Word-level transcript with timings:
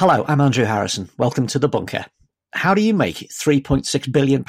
Hello, 0.00 0.24
I'm 0.26 0.40
Andrew 0.40 0.64
Harrison. 0.64 1.10
Welcome 1.18 1.46
to 1.48 1.58
The 1.58 1.68
Bunker. 1.68 2.06
How 2.52 2.74
do 2.74 2.82
you 2.82 2.92
make 2.92 3.28
£3.6 3.30 4.12
billion 4.12 4.44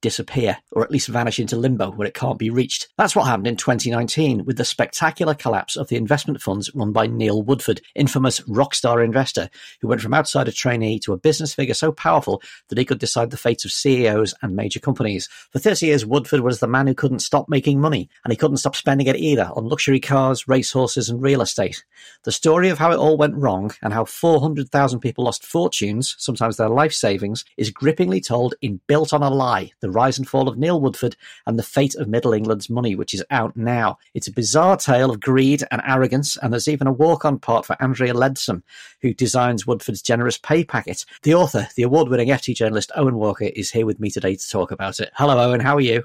disappear, 0.00 0.56
or 0.70 0.84
at 0.84 0.90
least 0.92 1.08
vanish 1.08 1.40
into 1.40 1.56
limbo 1.56 1.90
where 1.90 2.06
it 2.06 2.14
can't 2.14 2.38
be 2.38 2.48
reached? 2.48 2.88
That's 2.96 3.16
what 3.16 3.26
happened 3.26 3.48
in 3.48 3.56
2019 3.56 4.44
with 4.44 4.56
the 4.56 4.64
spectacular 4.64 5.34
collapse 5.34 5.76
of 5.76 5.88
the 5.88 5.96
investment 5.96 6.40
funds 6.40 6.72
run 6.76 6.92
by 6.92 7.08
Neil 7.08 7.42
Woodford, 7.42 7.80
infamous 7.96 8.40
rock 8.48 8.72
star 8.72 9.02
investor 9.02 9.50
who 9.80 9.88
went 9.88 10.00
from 10.00 10.14
outside 10.14 10.46
a 10.46 10.52
trainee 10.52 11.00
to 11.00 11.12
a 11.12 11.18
business 11.18 11.52
figure 11.52 11.74
so 11.74 11.90
powerful 11.90 12.40
that 12.68 12.78
he 12.78 12.84
could 12.84 13.00
decide 13.00 13.30
the 13.30 13.36
fates 13.36 13.64
of 13.64 13.72
CEOs 13.72 14.32
and 14.42 14.54
major 14.54 14.78
companies. 14.78 15.28
For 15.50 15.58
30 15.58 15.86
years, 15.86 16.06
Woodford 16.06 16.40
was 16.40 16.60
the 16.60 16.68
man 16.68 16.86
who 16.86 16.94
couldn't 16.94 17.18
stop 17.18 17.48
making 17.48 17.80
money, 17.80 18.08
and 18.24 18.32
he 18.32 18.36
couldn't 18.36 18.58
stop 18.58 18.76
spending 18.76 19.08
it 19.08 19.16
either 19.16 19.50
on 19.56 19.68
luxury 19.68 20.00
cars, 20.00 20.46
racehorses, 20.46 21.10
and 21.10 21.20
real 21.20 21.42
estate. 21.42 21.84
The 22.22 22.32
story 22.32 22.68
of 22.68 22.78
how 22.78 22.92
it 22.92 22.98
all 22.98 23.16
went 23.16 23.34
wrong 23.34 23.72
and 23.82 23.92
how 23.92 24.04
400,000 24.04 25.00
people 25.00 25.24
lost 25.24 25.44
fortunes, 25.44 26.14
sometimes 26.16 26.56
their 26.56 26.68
life 26.68 26.92
savings, 26.92 27.39
is 27.56 27.70
grippingly 27.70 28.20
told 28.20 28.54
in 28.62 28.80
Built 28.86 29.12
on 29.12 29.22
a 29.22 29.30
Lie 29.30 29.72
The 29.80 29.90
Rise 29.90 30.18
and 30.18 30.28
Fall 30.28 30.48
of 30.48 30.58
Neil 30.58 30.80
Woodford 30.80 31.16
and 31.46 31.58
the 31.58 31.62
Fate 31.62 31.94
of 31.94 32.08
Middle 32.08 32.32
England's 32.32 32.70
Money, 32.70 32.94
which 32.94 33.14
is 33.14 33.24
out 33.30 33.56
now. 33.56 33.98
It's 34.14 34.28
a 34.28 34.32
bizarre 34.32 34.76
tale 34.76 35.10
of 35.10 35.20
greed 35.20 35.62
and 35.70 35.82
arrogance, 35.86 36.36
and 36.36 36.52
there's 36.52 36.68
even 36.68 36.86
a 36.86 36.92
walk 36.92 37.24
on 37.24 37.38
part 37.38 37.66
for 37.66 37.80
Andrea 37.80 38.14
Leadsom, 38.14 38.62
who 39.02 39.14
designs 39.14 39.66
Woodford's 39.66 40.02
generous 40.02 40.38
pay 40.38 40.64
packet. 40.64 41.04
The 41.22 41.34
author, 41.34 41.68
the 41.76 41.82
award 41.82 42.08
winning 42.08 42.28
FT 42.28 42.54
journalist 42.54 42.92
Owen 42.96 43.16
Walker, 43.16 43.50
is 43.54 43.70
here 43.70 43.86
with 43.86 44.00
me 44.00 44.10
today 44.10 44.36
to 44.36 44.48
talk 44.48 44.70
about 44.70 45.00
it. 45.00 45.10
Hello, 45.14 45.38
Owen, 45.38 45.60
how 45.60 45.76
are 45.76 45.80
you? 45.80 46.04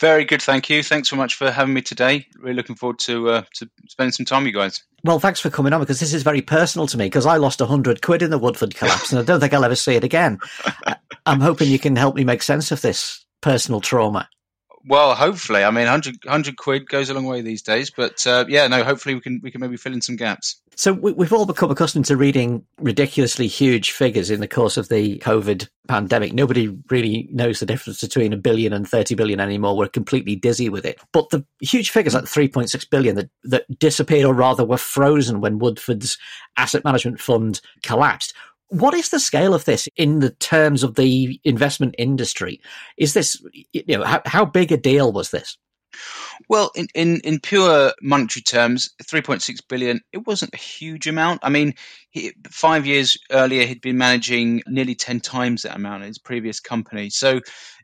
Very 0.00 0.24
good, 0.24 0.42
thank 0.42 0.68
you. 0.68 0.82
Thanks 0.82 1.08
so 1.08 1.16
much 1.16 1.34
for 1.36 1.50
having 1.50 1.72
me 1.72 1.80
today. 1.80 2.26
Really 2.38 2.56
looking 2.56 2.74
forward 2.74 2.98
to 3.00 3.30
uh, 3.30 3.42
to 3.54 3.70
spending 3.88 4.12
some 4.12 4.26
time 4.26 4.42
with 4.42 4.52
you 4.52 4.58
guys. 4.58 4.82
Well, 5.04 5.20
thanks 5.20 5.38
for 5.38 5.50
coming 5.50 5.72
on 5.72 5.80
because 5.80 6.00
this 6.00 6.12
is 6.12 6.22
very 6.22 6.42
personal 6.42 6.86
to 6.88 6.98
me 6.98 7.06
because 7.06 7.26
I 7.26 7.36
lost 7.36 7.60
a 7.60 7.66
hundred 7.66 8.02
quid 8.02 8.22
in 8.22 8.30
the 8.30 8.38
Woodford 8.38 8.74
collapse 8.74 9.12
and 9.12 9.20
I 9.20 9.24
don't 9.24 9.38
think 9.38 9.52
I'll 9.52 9.64
ever 9.64 9.76
see 9.76 9.94
it 9.94 10.04
again. 10.04 10.38
I'm 11.26 11.40
hoping 11.40 11.68
you 11.70 11.78
can 11.78 11.94
help 11.94 12.16
me 12.16 12.24
make 12.24 12.42
sense 12.42 12.72
of 12.72 12.80
this 12.80 13.24
personal 13.40 13.80
trauma. 13.80 14.28
Well, 14.86 15.14
hopefully. 15.14 15.64
I 15.64 15.70
mean, 15.70 15.84
100, 15.84 16.24
100 16.24 16.56
quid 16.56 16.88
goes 16.88 17.08
a 17.08 17.14
long 17.14 17.24
way 17.24 17.40
these 17.40 17.62
days, 17.62 17.90
but 17.90 18.26
uh, 18.26 18.44
yeah, 18.48 18.66
no. 18.66 18.84
Hopefully, 18.84 19.14
we 19.14 19.20
can 19.22 19.40
we 19.42 19.50
can 19.50 19.60
maybe 19.60 19.78
fill 19.78 19.94
in 19.94 20.02
some 20.02 20.16
gaps. 20.16 20.60
So 20.76 20.92
we, 20.92 21.24
have 21.24 21.32
all 21.32 21.46
become 21.46 21.70
accustomed 21.70 22.04
to 22.06 22.16
reading 22.16 22.66
ridiculously 22.80 23.46
huge 23.46 23.92
figures 23.92 24.30
in 24.30 24.40
the 24.40 24.48
course 24.48 24.76
of 24.76 24.88
the 24.88 25.18
COVID 25.20 25.68
pandemic. 25.88 26.32
Nobody 26.32 26.76
really 26.90 27.28
knows 27.32 27.60
the 27.60 27.66
difference 27.66 28.00
between 28.00 28.32
a 28.32 28.36
billion 28.36 28.72
and 28.72 28.86
30 28.86 29.14
billion 29.14 29.40
anymore. 29.40 29.76
We're 29.76 29.88
completely 29.88 30.36
dizzy 30.36 30.68
with 30.68 30.84
it. 30.84 30.98
But 31.12 31.30
the 31.30 31.46
huge 31.60 31.90
figures 31.90 32.14
like 32.14 32.24
3.6 32.24 32.90
billion 32.90 33.14
that, 33.16 33.30
that 33.44 33.78
disappeared 33.78 34.26
or 34.26 34.34
rather 34.34 34.64
were 34.64 34.76
frozen 34.76 35.40
when 35.40 35.60
Woodford's 35.60 36.18
asset 36.56 36.84
management 36.84 37.20
fund 37.20 37.60
collapsed 37.82 38.34
what 38.68 38.94
is 38.94 39.10
the 39.10 39.20
scale 39.20 39.54
of 39.54 39.64
this 39.64 39.88
in 39.96 40.20
the 40.20 40.30
terms 40.30 40.82
of 40.82 40.94
the 40.94 41.40
investment 41.44 41.94
industry? 41.98 42.60
Is 42.96 43.14
this, 43.14 43.42
you 43.72 43.98
know, 43.98 44.04
how, 44.04 44.22
how 44.24 44.44
big 44.44 44.72
a 44.72 44.76
deal 44.76 45.12
was 45.12 45.30
this? 45.30 45.56
Well, 46.48 46.70
in, 46.74 46.88
in, 46.94 47.20
in 47.20 47.40
pure 47.40 47.92
monetary 48.02 48.42
terms, 48.42 48.90
3.6 49.02 49.60
billion, 49.68 50.00
it 50.12 50.26
wasn't 50.26 50.54
a 50.54 50.58
huge 50.58 51.06
amount. 51.06 51.40
I 51.42 51.50
mean, 51.50 51.74
he, 52.10 52.32
five 52.50 52.86
years 52.86 53.16
earlier, 53.30 53.66
he'd 53.66 53.80
been 53.80 53.98
managing 53.98 54.62
nearly 54.66 54.94
10 54.94 55.20
times 55.20 55.62
that 55.62 55.76
amount 55.76 56.02
in 56.02 56.08
his 56.08 56.18
previous 56.18 56.60
company. 56.60 57.10
So, 57.10 57.40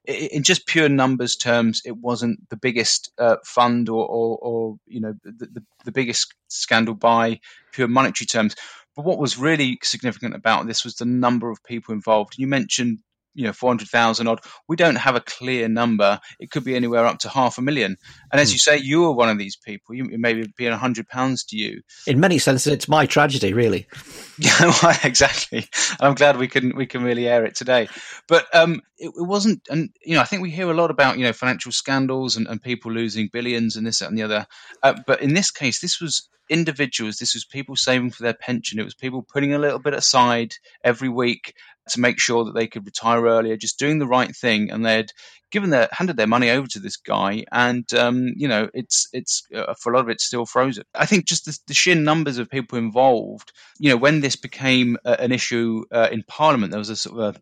in 0.06 0.42
just 0.42 0.66
pure 0.66 0.88
numbers 0.88 1.36
terms, 1.36 1.82
it 1.84 1.96
wasn't 1.96 2.48
the 2.48 2.56
biggest 2.56 3.12
uh, 3.18 3.36
fund 3.44 3.88
or, 3.88 4.06
or, 4.06 4.38
or, 4.38 4.76
you 4.86 5.00
know, 5.00 5.14
the, 5.22 5.46
the, 5.46 5.62
the 5.84 5.92
biggest 5.92 6.34
scandal 6.48 6.94
by 6.94 7.40
pure 7.72 7.86
monetary 7.86 8.26
terms. 8.26 8.56
But 8.96 9.04
what 9.04 9.18
was 9.18 9.38
really 9.38 9.78
significant 9.82 10.34
about 10.34 10.66
this 10.66 10.84
was 10.84 10.96
the 10.96 11.04
number 11.04 11.50
of 11.50 11.62
people 11.64 11.94
involved. 11.94 12.34
You 12.36 12.46
mentioned 12.46 12.98
you 13.34 13.44
know 13.44 13.52
400,000 13.52 14.26
odd 14.26 14.40
we 14.68 14.76
don't 14.76 14.96
have 14.96 15.16
a 15.16 15.20
clear 15.20 15.68
number. 15.68 16.20
It 16.38 16.50
could 16.50 16.64
be 16.64 16.74
anywhere 16.74 17.06
up 17.06 17.18
to 17.20 17.28
half 17.28 17.58
a 17.58 17.62
million. 17.62 17.96
And 18.32 18.40
as 18.40 18.50
hmm. 18.50 18.54
you 18.54 18.58
say 18.58 18.78
you 18.78 19.04
are 19.06 19.12
one 19.12 19.28
of 19.28 19.38
these 19.38 19.56
people. 19.56 19.94
You 19.94 20.06
maybe 20.18 20.52
being 20.56 20.70
100 20.70 21.08
pounds 21.08 21.44
to 21.44 21.56
you. 21.56 21.82
In 22.06 22.20
many 22.20 22.38
senses 22.38 22.72
it's 22.72 22.88
my 22.88 23.06
tragedy 23.06 23.52
really. 23.52 23.86
Yeah 24.38 24.98
exactly. 25.04 25.68
I'm 26.00 26.14
glad 26.14 26.38
we 26.38 26.48
can 26.48 26.74
we 26.74 26.86
can 26.86 27.02
really 27.02 27.28
air 27.28 27.44
it 27.44 27.54
today. 27.54 27.88
But 28.26 28.46
um 28.54 28.80
it, 28.96 29.08
it, 29.08 29.26
wasn't 29.26 29.62
and 29.70 29.90
you 30.04 30.14
know 30.14 30.20
i 30.20 30.24
think 30.24 30.42
we 30.42 30.50
hear 30.50 30.70
a 30.70 30.74
lot 30.74 30.90
about 30.90 31.18
you 31.18 31.24
know 31.24 31.32
financial 31.32 31.72
scandals 31.72 32.36
and, 32.36 32.46
and 32.46 32.62
people 32.62 32.92
losing 32.92 33.28
billions 33.32 33.76
and 33.76 33.86
this 33.86 33.98
that, 33.98 34.08
and 34.08 34.18
the 34.18 34.22
other. 34.22 34.46
Uh, 34.82 34.94
but 35.06 35.22
in 35.22 35.34
this 35.34 35.50
case 35.50 35.80
this 35.80 36.00
was 36.00 36.28
individuals. 36.50 37.16
This 37.16 37.34
was 37.34 37.44
people 37.44 37.76
saving 37.76 38.10
for 38.10 38.24
their 38.24 38.34
pension. 38.34 38.80
It 38.80 38.84
was 38.84 38.94
people 38.94 39.22
putting 39.22 39.54
a 39.54 39.58
little 39.58 39.78
bit 39.78 39.94
aside 39.94 40.54
every 40.84 41.08
week 41.08 41.54
to 41.88 42.00
make 42.00 42.20
sure 42.20 42.44
that 42.44 42.54
they 42.54 42.66
could 42.66 42.86
retire 42.86 43.24
earlier, 43.24 43.56
just 43.56 43.78
doing 43.78 43.98
the 43.98 44.06
right 44.06 44.34
thing. 44.34 44.70
And 44.70 44.84
they'd 44.84 45.10
given 45.50 45.70
their 45.70 45.88
handed 45.92 46.16
their 46.16 46.26
money 46.26 46.50
over 46.50 46.66
to 46.68 46.78
this 46.78 46.96
guy, 46.96 47.44
and 47.50 47.92
um, 47.94 48.32
you 48.36 48.48
know, 48.48 48.68
it's 48.72 49.08
it's 49.12 49.42
uh, 49.54 49.74
for 49.74 49.92
a 49.92 49.96
lot 49.96 50.04
of 50.04 50.08
it 50.08 50.20
still 50.20 50.46
frozen. 50.46 50.84
I 50.94 51.06
think 51.06 51.26
just 51.26 51.44
the, 51.46 51.58
the, 51.66 51.74
sheer 51.74 51.94
numbers 51.94 52.38
of 52.38 52.50
people 52.50 52.78
involved. 52.78 53.52
You 53.78 53.90
know, 53.90 53.96
when 53.96 54.20
this 54.20 54.36
became 54.36 54.96
uh, 55.04 55.16
an 55.18 55.32
issue 55.32 55.84
uh, 55.90 56.08
in 56.10 56.22
Parliament, 56.26 56.70
there 56.70 56.78
was 56.78 56.90
a 56.90 56.96
sort 56.96 57.18
of 57.18 57.36
a 57.36 57.40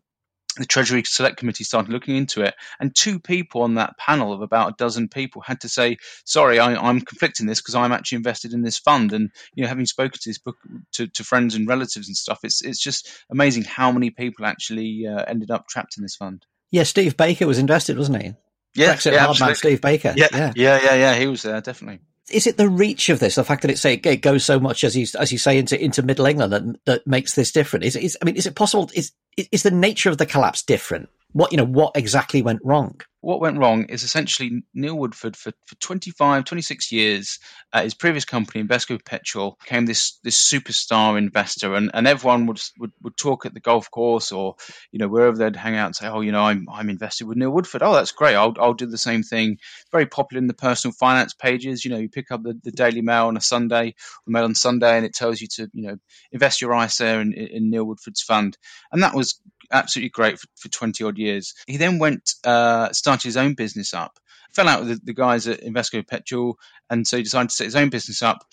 the 0.59 0.67
Treasury 0.67 1.03
Select 1.05 1.37
Committee 1.37 1.63
started 1.63 1.91
looking 1.91 2.15
into 2.15 2.41
it, 2.41 2.55
and 2.79 2.95
two 2.95 3.19
people 3.19 3.61
on 3.61 3.75
that 3.75 3.97
panel 3.97 4.33
of 4.33 4.41
about 4.41 4.71
a 4.71 4.75
dozen 4.77 5.07
people 5.07 5.41
had 5.41 5.61
to 5.61 5.69
say, 5.69 5.97
"Sorry, 6.25 6.59
I, 6.59 6.89
am 6.89 7.01
conflicting 7.01 7.45
this 7.45 7.61
because 7.61 7.75
I'm 7.75 7.91
actually 7.91 8.17
invested 8.17 8.53
in 8.53 8.61
this 8.61 8.77
fund." 8.77 9.13
And 9.13 9.31
you 9.53 9.63
know, 9.63 9.69
having 9.69 9.85
spoken 9.85 10.19
to 10.21 10.29
this 10.29 10.37
book 10.37 10.57
to, 10.93 11.07
to 11.07 11.23
friends 11.23 11.55
and 11.55 11.67
relatives 11.67 12.07
and 12.07 12.15
stuff, 12.15 12.39
it's 12.43 12.61
it's 12.61 12.79
just 12.79 13.09
amazing 13.31 13.63
how 13.63 13.91
many 13.91 14.09
people 14.09 14.45
actually 14.45 15.05
uh, 15.07 15.23
ended 15.27 15.51
up 15.51 15.67
trapped 15.67 15.97
in 15.97 16.03
this 16.03 16.15
fund. 16.15 16.45
Yeah, 16.71 16.83
Steve 16.83 17.17
Baker 17.17 17.47
was 17.47 17.57
invested, 17.57 17.97
wasn't 17.97 18.21
he? 18.21 18.33
Yeah, 18.75 18.93
Brexit 18.93 19.13
yeah, 19.13 19.25
hard 19.25 19.39
man 19.39 19.55
Steve 19.55 19.81
Baker. 19.81 20.13
Yeah, 20.15 20.27
yeah, 20.31 20.53
yeah, 20.55 20.79
yeah, 20.83 20.95
yeah. 20.95 21.15
He 21.15 21.27
was 21.27 21.41
there 21.41 21.59
definitely 21.61 21.99
is 22.31 22.47
it 22.47 22.57
the 22.57 22.69
reach 22.69 23.09
of 23.09 23.19
this, 23.19 23.35
the 23.35 23.43
fact 23.43 23.61
that 23.61 23.71
it 23.71 23.79
say 23.79 23.95
it 23.95 24.21
goes 24.21 24.43
so 24.43 24.59
much 24.59 24.83
as 24.83 24.95
you 24.95 25.05
as 25.19 25.31
you 25.31 25.37
say 25.37 25.57
into 25.57 25.81
into 25.81 26.01
Middle 26.03 26.25
England 26.25 26.53
that 26.53 26.85
that 26.85 27.07
makes 27.07 27.35
this 27.35 27.51
different? 27.51 27.85
Is 27.85 27.95
is 27.95 28.17
I 28.21 28.25
mean, 28.25 28.35
is 28.35 28.45
it 28.45 28.55
possible? 28.55 28.89
Is 28.93 29.11
is 29.37 29.63
the 29.63 29.71
nature 29.71 30.09
of 30.09 30.17
the 30.17 30.25
collapse 30.25 30.63
different? 30.63 31.09
What 31.31 31.51
you 31.51 31.57
know, 31.57 31.65
what 31.65 31.95
exactly 31.95 32.41
went 32.41 32.61
wrong? 32.63 33.01
What 33.21 33.41
went 33.41 33.57
wrong 33.57 33.85
is 33.85 34.03
essentially 34.03 34.63
Neil 34.73 34.95
Woodford 34.95 35.35
for, 35.35 35.51
for 35.65 35.75
25, 35.75 36.45
26 36.45 36.91
years 36.91 37.39
at 37.73 37.83
his 37.83 37.93
previous 37.93 38.23
company, 38.23 38.63
Invesco 38.63 38.97
Perpetual, 38.97 39.57
became 39.59 39.85
this 39.85 40.19
this 40.23 40.39
superstar 40.39 41.17
investor, 41.17 41.75
and, 41.75 41.91
and 41.93 42.07
everyone 42.07 42.45
would, 42.45 42.61
would 42.79 42.91
would 43.01 43.17
talk 43.17 43.45
at 43.45 43.53
the 43.53 43.59
golf 43.59 43.91
course 43.91 44.31
or 44.31 44.55
you 44.91 44.99
know 44.99 45.07
wherever 45.07 45.37
they'd 45.37 45.55
hang 45.55 45.75
out 45.75 45.87
and 45.87 45.95
say, 45.95 46.07
oh, 46.07 46.21
you 46.21 46.31
know, 46.31 46.43
I'm 46.43 46.67
I'm 46.71 46.89
invested 46.89 47.27
with 47.27 47.37
Neil 47.37 47.51
Woodford. 47.51 47.83
Oh, 47.83 47.93
that's 47.93 48.13
great. 48.13 48.35
I'll 48.35 48.53
I'll 48.57 48.73
do 48.73 48.85
the 48.85 48.97
same 48.97 49.23
thing. 49.23 49.57
Very 49.91 50.05
popular 50.05 50.39
in 50.39 50.47
the 50.47 50.53
personal 50.53 50.93
finance 50.93 51.33
pages. 51.33 51.83
You 51.83 51.91
know, 51.91 51.97
you 51.97 52.09
pick 52.09 52.31
up 52.31 52.43
the, 52.43 52.57
the 52.63 52.71
Daily 52.71 53.01
Mail 53.01 53.27
on 53.27 53.37
a 53.37 53.41
Sunday, 53.41 53.95
the 54.25 54.31
Mail 54.31 54.45
on 54.45 54.55
Sunday, 54.55 54.95
and 54.95 55.05
it 55.05 55.13
tells 55.13 55.41
you 55.41 55.47
to 55.55 55.69
you 55.73 55.87
know 55.87 55.97
invest 56.31 56.61
your 56.61 56.73
ISA 56.73 57.19
in, 57.19 57.33
in 57.33 57.69
Neil 57.69 57.83
Woodford's 57.83 58.21
fund, 58.21 58.57
and 58.93 59.03
that 59.03 59.13
was 59.13 59.41
absolutely 59.71 60.09
great 60.09 60.39
for, 60.39 60.47
for 60.55 60.69
20 60.69 61.03
odd 61.03 61.17
years. 61.17 61.53
He 61.67 61.77
then 61.77 61.99
went, 61.99 62.33
uh, 62.43 62.91
started 62.91 63.23
his 63.27 63.37
own 63.37 63.53
business 63.53 63.93
up, 63.93 64.19
fell 64.53 64.67
out 64.67 64.81
with 64.81 64.89
the, 64.89 65.05
the 65.05 65.13
guys 65.13 65.47
at 65.47 65.61
Invesco 65.61 66.05
Perpetual, 66.05 66.57
and 66.89 67.05
so 67.07 67.17
he 67.17 67.23
decided 67.23 67.49
to 67.49 67.55
set 67.55 67.65
his 67.65 67.75
own 67.75 67.89
business 67.89 68.21
up. 68.21 68.45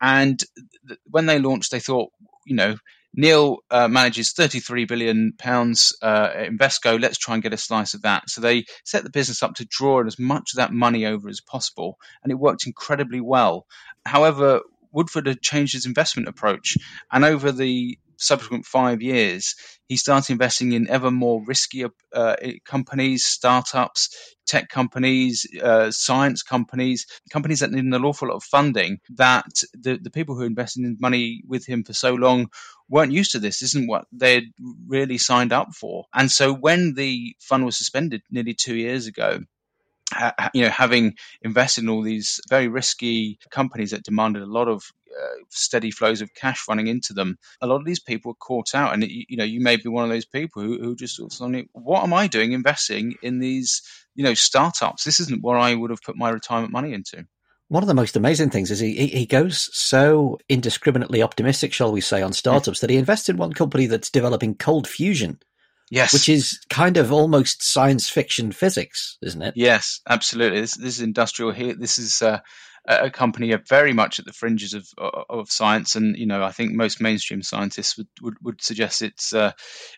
And 0.00 0.42
th- 0.86 1.00
when 1.06 1.26
they 1.26 1.38
launched, 1.38 1.70
they 1.70 1.80
thought, 1.80 2.12
you 2.46 2.56
know, 2.56 2.76
Neil 3.14 3.58
uh, 3.70 3.88
manages 3.88 4.32
33 4.32 4.84
billion 4.84 5.32
pounds 5.38 5.96
uh, 6.02 6.30
at 6.34 6.50
Invesco. 6.50 7.00
Let's 7.00 7.18
try 7.18 7.34
and 7.34 7.42
get 7.42 7.54
a 7.54 7.56
slice 7.56 7.94
of 7.94 8.02
that. 8.02 8.28
So 8.28 8.40
they 8.40 8.66
set 8.84 9.02
the 9.02 9.10
business 9.10 9.42
up 9.42 9.54
to 9.54 9.66
draw 9.68 10.06
as 10.06 10.18
much 10.18 10.52
of 10.52 10.58
that 10.58 10.72
money 10.72 11.06
over 11.06 11.28
as 11.28 11.40
possible, 11.40 11.98
and 12.22 12.30
it 12.30 12.36
worked 12.36 12.66
incredibly 12.66 13.20
well. 13.20 13.66
However, 14.04 14.60
Woodford 14.92 15.26
had 15.26 15.40
changed 15.40 15.72
his 15.72 15.86
investment 15.86 16.28
approach, 16.28 16.76
and 17.10 17.24
over 17.24 17.50
the 17.50 17.98
subsequent 18.18 18.66
five 18.66 19.00
years, 19.00 19.54
he 19.86 19.96
started 19.96 20.32
investing 20.32 20.72
in 20.72 20.88
ever 20.88 21.10
more 21.10 21.42
riskier 21.44 21.90
uh, 22.14 22.36
companies, 22.64 23.24
startups, 23.24 24.36
tech 24.46 24.68
companies, 24.68 25.46
uh, 25.62 25.90
science 25.90 26.42
companies, 26.42 27.06
companies 27.30 27.60
that 27.60 27.70
need 27.70 27.84
an 27.84 27.94
awful 27.94 28.28
lot 28.28 28.36
of 28.36 28.44
funding. 28.44 28.98
That 29.16 29.62
the, 29.72 29.98
the 30.00 30.10
people 30.10 30.34
who 30.34 30.44
invested 30.44 30.84
in 30.84 30.96
money 31.00 31.42
with 31.46 31.66
him 31.66 31.84
for 31.84 31.92
so 31.92 32.14
long 32.14 32.48
weren't 32.88 33.12
used 33.12 33.32
to 33.32 33.38
this. 33.38 33.62
Isn't 33.62 33.88
what 33.88 34.06
they'd 34.12 34.52
really 34.86 35.18
signed 35.18 35.52
up 35.52 35.74
for. 35.74 36.04
And 36.12 36.30
so 36.30 36.52
when 36.52 36.94
the 36.94 37.34
fund 37.40 37.64
was 37.64 37.78
suspended 37.78 38.22
nearly 38.30 38.54
two 38.54 38.74
years 38.76 39.06
ago, 39.06 39.40
you 40.54 40.62
know, 40.62 40.70
having 40.70 41.16
invested 41.42 41.84
in 41.84 41.90
all 41.90 42.02
these 42.02 42.40
very 42.48 42.68
risky 42.68 43.38
companies 43.50 43.90
that 43.90 44.04
demanded 44.04 44.42
a 44.42 44.46
lot 44.46 44.68
of 44.68 44.90
uh, 45.10 45.44
steady 45.50 45.90
flows 45.90 46.20
of 46.20 46.34
cash 46.34 46.64
running 46.68 46.86
into 46.86 47.12
them, 47.12 47.36
a 47.60 47.66
lot 47.66 47.76
of 47.76 47.84
these 47.84 48.00
people 48.00 48.32
are 48.32 48.46
caught 48.46 48.74
out. 48.74 48.94
And 48.94 49.04
you 49.06 49.36
know, 49.36 49.44
you 49.44 49.60
may 49.60 49.76
be 49.76 49.88
one 49.88 50.04
of 50.04 50.10
those 50.10 50.24
people 50.24 50.62
who, 50.62 50.78
who 50.78 50.96
just 50.96 51.20
suddenly, 51.32 51.68
what 51.72 52.02
am 52.02 52.14
I 52.14 52.26
doing 52.26 52.52
investing 52.52 53.16
in 53.22 53.38
these, 53.38 53.82
you 54.14 54.24
know, 54.24 54.34
startups? 54.34 55.04
This 55.04 55.20
isn't 55.20 55.42
where 55.42 55.58
I 55.58 55.74
would 55.74 55.90
have 55.90 56.02
put 56.02 56.16
my 56.16 56.30
retirement 56.30 56.72
money 56.72 56.92
into. 56.92 57.26
One 57.68 57.82
of 57.82 57.86
the 57.86 57.94
most 57.94 58.16
amazing 58.16 58.48
things 58.48 58.70
is 58.70 58.78
he, 58.78 59.08
he 59.08 59.26
goes 59.26 59.68
so 59.76 60.38
indiscriminately 60.48 61.22
optimistic, 61.22 61.74
shall 61.74 61.92
we 61.92 62.00
say, 62.00 62.22
on 62.22 62.32
startups 62.32 62.80
that 62.80 62.88
he 62.88 62.96
invests 62.96 63.28
in 63.28 63.36
one 63.36 63.52
company 63.52 63.86
that's 63.86 64.08
developing 64.08 64.54
cold 64.54 64.88
fusion. 64.88 65.38
Yes. 65.90 66.12
Which 66.12 66.28
is 66.28 66.60
kind 66.68 66.96
of 66.96 67.12
almost 67.12 67.62
science 67.62 68.08
fiction 68.08 68.52
physics, 68.52 69.16
isn't 69.22 69.42
it? 69.42 69.54
Yes, 69.56 70.00
absolutely. 70.08 70.60
This, 70.60 70.76
this 70.76 70.96
is 70.96 71.00
industrial 71.00 71.52
heat. 71.52 71.80
This 71.80 71.98
is 71.98 72.20
uh, 72.22 72.40
a 72.86 73.10
company 73.10 73.54
very 73.68 73.92
much 73.92 74.18
at 74.18 74.24
the 74.24 74.32
fringes 74.32 74.74
of 74.74 74.86
of 74.98 75.50
science, 75.50 75.94
and 75.94 76.16
you 76.16 76.26
know 76.26 76.42
I 76.42 76.52
think 76.52 76.72
most 76.72 77.00
mainstream 77.00 77.42
scientists 77.42 77.96
would 77.98 78.08
would, 78.22 78.34
would 78.42 78.62
suggest 78.62 79.02
it's 79.02 79.32
uh, 79.32 79.52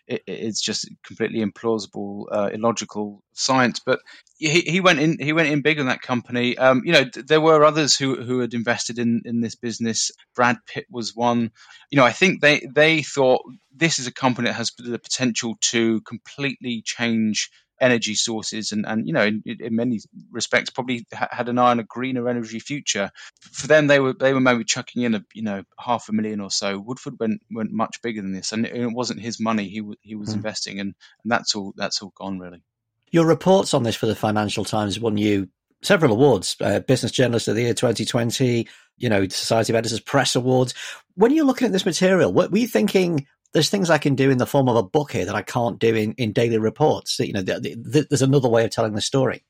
it, 0.07 0.23
it's 0.27 0.61
just 0.61 0.89
completely 1.05 1.43
implausible, 1.45 2.25
uh, 2.31 2.49
illogical 2.53 3.23
science. 3.33 3.79
But 3.85 3.99
he, 4.37 4.61
he 4.61 4.81
went 4.81 4.99
in 4.99 5.17
he 5.19 5.33
went 5.33 5.49
in 5.49 5.61
big 5.61 5.79
on 5.79 5.85
that 5.87 6.01
company. 6.01 6.57
Um, 6.57 6.81
you 6.83 6.93
know 6.93 7.05
there 7.13 7.41
were 7.41 7.63
others 7.63 7.95
who 7.95 8.21
who 8.21 8.39
had 8.39 8.53
invested 8.53 8.99
in 8.99 9.21
in 9.25 9.41
this 9.41 9.55
business. 9.55 10.11
Brad 10.35 10.57
Pitt 10.65 10.85
was 10.89 11.15
one. 11.15 11.51
You 11.89 11.97
know 11.97 12.05
I 12.05 12.11
think 12.11 12.41
they 12.41 12.67
they 12.73 13.03
thought 13.03 13.41
this 13.73 13.99
is 13.99 14.07
a 14.07 14.13
company 14.13 14.49
that 14.49 14.55
has 14.55 14.71
the 14.77 14.99
potential 14.99 15.55
to 15.61 16.01
completely 16.01 16.81
change 16.85 17.49
energy 17.81 18.13
sources 18.13 18.71
and, 18.71 18.85
and 18.87 19.07
you 19.07 19.13
know 19.13 19.25
in, 19.25 19.43
in 19.45 19.75
many 19.75 19.99
respects 20.31 20.69
probably 20.69 21.05
had 21.11 21.49
an 21.49 21.57
eye 21.57 21.71
on 21.71 21.79
a 21.79 21.83
greener 21.83 22.29
energy 22.29 22.59
future. 22.59 23.09
For 23.41 23.67
them 23.67 23.87
they 23.87 23.99
were 23.99 24.13
they 24.13 24.33
were 24.33 24.39
maybe 24.39 24.63
chucking 24.63 25.01
in 25.01 25.15
a 25.15 25.25
you 25.33 25.41
know 25.41 25.63
half 25.77 26.07
a 26.07 26.13
million 26.13 26.39
or 26.39 26.51
so. 26.51 26.79
Woodford 26.79 27.19
went 27.19 27.41
went 27.51 27.71
much 27.71 28.01
bigger 28.03 28.21
than 28.21 28.31
this 28.31 28.51
and 28.51 28.65
it 28.65 28.87
wasn't 28.93 29.19
his 29.19 29.39
money 29.39 29.67
he 29.67 29.83
he 30.01 30.15
was 30.15 30.29
mm. 30.29 30.35
investing 30.35 30.79
and 30.79 30.93
and 31.23 31.31
that's 31.31 31.55
all 31.55 31.73
that's 31.75 32.01
all 32.01 32.13
gone 32.15 32.39
really. 32.39 32.63
Your 33.11 33.25
reports 33.25 33.73
on 33.73 33.83
this 33.83 33.95
for 33.95 34.05
the 34.05 34.15
financial 34.15 34.63
times 34.63 34.99
won 34.99 35.17
you 35.17 35.49
several 35.81 36.13
awards 36.13 36.55
uh, 36.61 36.79
business 36.81 37.11
journalist 37.11 37.47
of 37.47 37.55
the 37.55 37.63
year 37.63 37.73
2020 37.73 38.67
you 38.97 39.09
know 39.09 39.27
society 39.27 39.73
of 39.73 39.77
editors 39.77 39.99
press 39.99 40.35
awards. 40.35 40.75
When 41.15 41.31
you're 41.31 41.45
looking 41.45 41.65
at 41.65 41.71
this 41.71 41.85
material 41.85 42.31
what 42.31 42.51
were 42.51 42.59
you 42.59 42.67
thinking 42.67 43.25
there's 43.53 43.69
things 43.69 43.89
I 43.89 43.97
can 43.97 44.15
do 44.15 44.29
in 44.29 44.37
the 44.37 44.45
form 44.45 44.69
of 44.69 44.75
a 44.75 44.83
book 44.83 45.11
here 45.11 45.25
that 45.25 45.35
I 45.35 45.41
can't 45.41 45.79
do 45.79 45.95
in, 45.95 46.13
in 46.13 46.31
daily 46.31 46.57
reports. 46.57 47.19
You 47.19 47.33
know, 47.33 47.41
the, 47.41 47.59
the, 47.59 48.07
there's 48.09 48.21
another 48.21 48.49
way 48.49 48.63
of 48.63 48.71
telling 48.71 48.93
the 48.93 49.01
story. 49.01 49.43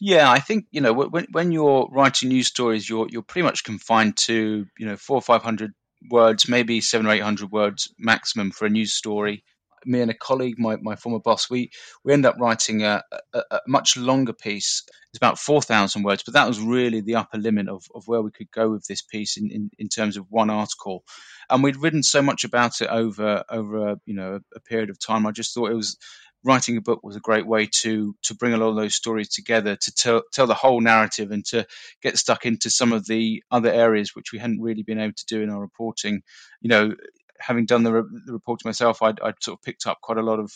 Yeah, 0.00 0.30
I 0.30 0.40
think 0.40 0.66
you 0.70 0.80
know 0.80 0.92
when 0.92 1.26
when 1.30 1.52
you're 1.52 1.88
writing 1.92 2.30
news 2.30 2.48
stories, 2.48 2.88
you're 2.88 3.06
you're 3.10 3.22
pretty 3.22 3.44
much 3.44 3.62
confined 3.62 4.16
to 4.18 4.66
you 4.78 4.86
know 4.86 4.96
four 4.96 5.16
or 5.16 5.22
five 5.22 5.42
hundred 5.42 5.72
words, 6.10 6.48
maybe 6.48 6.80
seven 6.80 7.06
or 7.06 7.10
eight 7.10 7.22
hundred 7.22 7.52
words 7.52 7.94
maximum 7.98 8.50
for 8.50 8.66
a 8.66 8.70
news 8.70 8.92
story. 8.92 9.44
Me 9.84 10.00
and 10.00 10.10
a 10.10 10.14
colleague, 10.14 10.58
my, 10.58 10.76
my 10.76 10.96
former 10.96 11.20
boss, 11.20 11.50
we 11.50 11.70
we 12.04 12.12
end 12.12 12.26
up 12.26 12.36
writing 12.38 12.82
a, 12.82 13.02
a, 13.32 13.42
a 13.50 13.60
much 13.66 13.96
longer 13.96 14.32
piece. 14.32 14.84
It's 15.10 15.18
about 15.18 15.38
four 15.38 15.62
thousand 15.62 16.02
words, 16.04 16.22
but 16.22 16.34
that 16.34 16.48
was 16.48 16.60
really 16.60 17.00
the 17.00 17.16
upper 17.16 17.38
limit 17.38 17.68
of, 17.68 17.84
of 17.94 18.04
where 18.06 18.22
we 18.22 18.30
could 18.30 18.50
go 18.50 18.70
with 18.70 18.86
this 18.86 19.02
piece 19.02 19.36
in, 19.36 19.50
in, 19.50 19.70
in 19.78 19.88
terms 19.88 20.16
of 20.16 20.26
one 20.30 20.50
article 20.50 21.04
and 21.50 21.62
we'd 21.62 21.76
written 21.76 22.02
so 22.02 22.22
much 22.22 22.44
about 22.44 22.80
it 22.80 22.88
over 22.88 23.44
over 23.50 23.90
a, 23.90 23.96
you 24.06 24.14
know 24.14 24.40
a 24.54 24.60
period 24.60 24.90
of 24.90 24.98
time. 24.98 25.26
I 25.26 25.32
just 25.32 25.54
thought 25.54 25.70
it 25.70 25.76
was 25.76 25.96
writing 26.44 26.76
a 26.76 26.80
book 26.80 27.00
was 27.04 27.14
a 27.14 27.20
great 27.20 27.46
way 27.46 27.66
to 27.66 28.16
to 28.22 28.34
bring 28.34 28.52
a 28.52 28.56
lot 28.56 28.70
of 28.70 28.76
those 28.76 28.94
stories 28.94 29.28
together 29.28 29.76
to 29.76 29.92
tell 29.92 30.22
tell 30.32 30.46
the 30.46 30.54
whole 30.54 30.80
narrative 30.80 31.30
and 31.30 31.44
to 31.46 31.66
get 32.02 32.18
stuck 32.18 32.46
into 32.46 32.70
some 32.70 32.92
of 32.92 33.06
the 33.06 33.42
other 33.50 33.70
areas 33.70 34.14
which 34.14 34.32
we 34.32 34.38
hadn't 34.38 34.60
really 34.60 34.82
been 34.82 34.98
able 34.98 35.14
to 35.14 35.26
do 35.26 35.42
in 35.42 35.50
our 35.50 35.60
reporting. 35.60 36.22
You 36.60 36.68
know, 36.68 36.94
having 37.42 37.66
done 37.66 37.82
the, 37.82 37.92
re- 37.92 38.20
the 38.26 38.32
reporting 38.32 38.68
myself, 38.68 39.02
I'd, 39.02 39.20
I'd, 39.20 39.34
sort 39.42 39.58
of 39.58 39.62
picked 39.62 39.86
up 39.86 40.00
quite 40.00 40.18
a 40.18 40.22
lot 40.22 40.38
of 40.38 40.52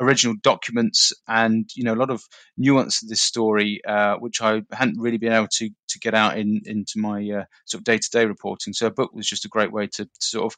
original 0.00 0.34
documents 0.42 1.12
and 1.28 1.68
you 1.74 1.84
know 1.84 1.94
a 1.94 2.02
lot 2.02 2.10
of 2.10 2.22
nuance 2.56 3.02
of 3.02 3.08
this 3.08 3.22
story, 3.22 3.80
uh, 3.86 4.16
which 4.16 4.40
I 4.40 4.62
hadn't 4.72 5.00
really 5.00 5.18
been 5.18 5.32
able 5.32 5.48
to 5.58 5.70
to 5.88 5.98
get 5.98 6.14
out 6.14 6.38
in 6.38 6.62
into 6.64 6.94
my 6.96 7.20
uh, 7.20 7.44
sort 7.66 7.80
of 7.80 7.84
day 7.84 7.98
to 7.98 8.10
day 8.10 8.26
reporting. 8.26 8.72
So 8.72 8.86
a 8.86 8.90
book 8.90 9.12
was 9.12 9.26
just 9.26 9.44
a 9.44 9.48
great 9.48 9.72
way 9.72 9.86
to, 9.86 10.04
to, 10.04 10.10
sort 10.18 10.52
of 10.52 10.56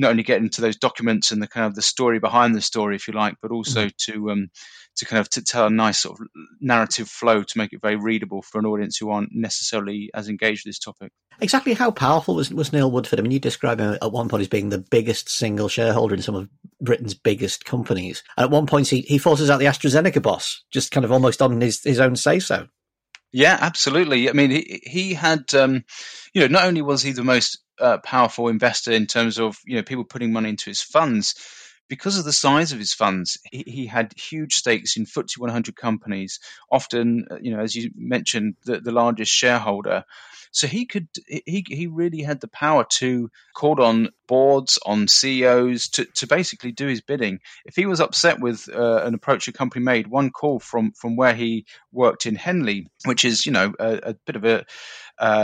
not 0.00 0.10
only 0.10 0.22
get 0.22 0.40
into 0.40 0.60
those 0.60 0.76
documents 0.76 1.30
and 1.30 1.42
the 1.42 1.46
kind 1.46 1.66
of 1.66 1.74
the 1.74 1.82
story 1.82 2.18
behind 2.18 2.54
the 2.54 2.60
story, 2.60 2.96
if 2.96 3.06
you 3.06 3.14
like, 3.14 3.34
but 3.42 3.50
also 3.50 3.86
mm-hmm. 3.86 4.12
to 4.12 4.30
um, 4.30 4.48
to 4.96 5.04
kind 5.04 5.20
of 5.20 5.28
to 5.30 5.42
tell 5.42 5.66
a 5.66 5.70
nice 5.70 5.98
sort 6.00 6.18
of 6.18 6.26
narrative 6.60 7.08
flow 7.08 7.42
to 7.42 7.58
make 7.58 7.72
it 7.72 7.80
very 7.82 7.96
readable 7.96 8.42
for 8.42 8.58
an 8.58 8.66
audience 8.66 8.96
who 8.96 9.10
aren't 9.10 9.30
necessarily 9.32 10.10
as 10.14 10.28
engaged 10.28 10.64
with 10.64 10.70
this 10.70 10.78
topic. 10.78 11.12
Exactly 11.40 11.74
how 11.74 11.90
powerful 11.90 12.34
was, 12.34 12.52
was 12.52 12.72
Neil 12.72 12.90
Woodford? 12.90 13.18
I 13.18 13.22
mean, 13.22 13.32
you 13.32 13.38
describe 13.38 13.80
him 13.80 13.96
at 14.00 14.12
one 14.12 14.28
point 14.28 14.42
as 14.42 14.48
being 14.48 14.68
the 14.68 14.84
biggest 14.90 15.28
single 15.28 15.68
shareholder 15.68 16.14
in 16.14 16.22
some 16.22 16.34
of 16.34 16.48
Britain's 16.80 17.14
biggest 17.14 17.64
companies. 17.64 18.22
And 18.36 18.44
at 18.44 18.50
one 18.50 18.66
point, 18.66 18.88
he, 18.88 19.02
he 19.02 19.18
forces 19.18 19.48
out 19.48 19.58
the 19.58 19.66
AstraZeneca 19.66 20.22
boss, 20.22 20.64
just 20.70 20.90
kind 20.90 21.04
of 21.04 21.12
almost 21.12 21.40
on 21.40 21.60
his, 21.60 21.82
his 21.82 22.00
own 22.00 22.16
say 22.16 22.40
so. 22.40 22.66
Yeah, 23.32 23.56
absolutely. 23.60 24.28
I 24.28 24.32
mean, 24.32 24.50
he, 24.50 24.82
he 24.84 25.14
had, 25.14 25.54
um, 25.54 25.84
you 26.34 26.40
know, 26.42 26.48
not 26.48 26.66
only 26.66 26.82
was 26.82 27.02
he 27.02 27.12
the 27.12 27.24
most 27.24 27.58
uh, 27.80 27.98
powerful 27.98 28.48
investor 28.48 28.92
in 28.92 29.06
terms 29.06 29.38
of, 29.38 29.58
you 29.64 29.76
know, 29.76 29.82
people 29.82 30.04
putting 30.04 30.32
money 30.32 30.50
into 30.50 30.70
his 30.70 30.82
funds, 30.82 31.34
because 31.90 32.16
of 32.16 32.24
the 32.24 32.32
size 32.32 32.72
of 32.72 32.78
his 32.78 32.94
funds, 32.94 33.38
he, 33.50 33.64
he, 33.66 33.86
had 33.86 34.14
huge 34.16 34.54
stakes 34.54 34.96
in 34.96 35.04
FTSE 35.06 35.38
100 35.38 35.74
companies, 35.74 36.38
often, 36.70 37.26
uh, 37.30 37.36
you 37.42 37.54
know, 37.54 37.60
as 37.60 37.74
you 37.74 37.90
mentioned, 37.96 38.54
the, 38.64 38.80
the 38.80 38.92
largest 38.92 39.32
shareholder. 39.32 40.04
So 40.52 40.66
he 40.66 40.86
could 40.86 41.08
he 41.26 41.64
he 41.68 41.86
really 41.86 42.22
had 42.22 42.40
the 42.40 42.48
power 42.48 42.84
to 42.98 43.30
call 43.54 43.82
on 43.82 44.10
boards, 44.30 44.78
on 44.86 45.08
CEOs 45.08 45.88
to, 45.88 46.04
to 46.14 46.26
basically 46.28 46.70
do 46.70 46.86
his 46.86 47.00
bidding. 47.00 47.40
If 47.64 47.74
he 47.74 47.84
was 47.84 48.00
upset 48.00 48.40
with 48.40 48.68
uh, 48.72 49.02
an 49.02 49.12
approach 49.12 49.48
a 49.48 49.52
company 49.52 49.84
made, 49.84 50.06
one 50.06 50.30
call 50.30 50.60
from 50.60 50.92
from 50.92 51.16
where 51.16 51.34
he 51.34 51.66
worked 51.92 52.26
in 52.26 52.36
Henley, 52.36 52.86
which 53.04 53.24
is 53.24 53.44
you 53.44 53.50
know 53.50 53.72
a, 53.80 54.10
a 54.10 54.14
bit 54.24 54.36
of 54.36 54.44
a 54.44 54.64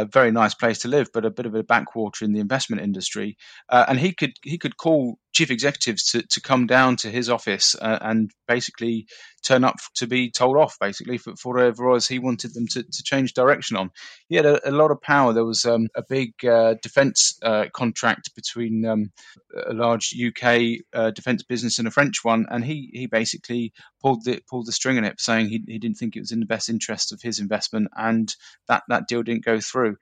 very 0.06 0.30
nice 0.30 0.54
place 0.54 0.78
to 0.80 0.88
live, 0.88 1.08
but 1.12 1.24
a 1.24 1.30
bit 1.30 1.46
of 1.46 1.54
a 1.54 1.62
backwater 1.62 2.24
in 2.24 2.32
the 2.32 2.40
investment 2.40 2.82
industry. 2.82 3.36
Uh, 3.68 3.84
and 3.88 3.98
he 3.98 4.12
could 4.12 4.32
he 4.42 4.56
could 4.56 4.76
call 4.76 5.18
chief 5.34 5.50
executives 5.50 6.10
to, 6.10 6.22
to 6.28 6.40
come 6.40 6.66
down 6.66 6.96
to 6.96 7.10
his 7.10 7.28
office 7.28 7.74
uh, 7.82 7.98
and 8.00 8.30
basically 8.48 9.06
turn 9.42 9.64
up 9.64 9.76
to 9.94 10.06
be 10.06 10.30
told 10.30 10.56
off, 10.56 10.78
basically 10.80 11.18
for, 11.18 11.36
for 11.36 11.54
whatever 11.54 11.88
was 11.88 12.08
he 12.08 12.18
wanted 12.18 12.54
them 12.54 12.66
to, 12.66 12.82
to 12.82 13.02
change 13.02 13.32
direction 13.32 13.76
on. 13.76 13.90
He 14.28 14.36
had 14.36 14.46
a, 14.46 14.68
a 14.68 14.72
lot 14.72 14.90
of 14.90 15.00
power. 15.00 15.32
There 15.32 15.44
was 15.44 15.64
um, 15.64 15.88
a 15.94 16.02
big 16.08 16.32
uh, 16.44 16.74
defence 16.82 17.38
uh, 17.42 17.66
contract 17.72 18.34
between 18.34 18.84
um, 18.84 19.12
a 19.66 19.72
large 19.72 20.14
UK 20.14 20.80
uh, 20.92 21.10
defence 21.10 21.42
business 21.42 21.78
and 21.78 21.88
a 21.88 21.90
French 21.90 22.24
one, 22.24 22.46
and 22.50 22.64
he 22.64 22.90
he 22.92 23.06
basically 23.06 23.72
pulled 24.02 24.24
the 24.24 24.40
pulled 24.48 24.66
the 24.66 24.72
string 24.72 24.98
on 24.98 25.04
it, 25.04 25.20
saying 25.20 25.48
he, 25.48 25.62
he 25.66 25.78
didn't 25.78 25.96
think 25.96 26.16
it 26.16 26.20
was 26.20 26.32
in 26.32 26.40
the 26.40 26.46
best 26.46 26.68
interest 26.68 27.12
of 27.12 27.22
his 27.22 27.38
investment, 27.38 27.88
and 27.96 28.34
that 28.68 28.82
that 28.88 29.08
deal 29.08 29.22
didn't 29.22 29.44
go 29.44 29.60
through. 29.60 29.96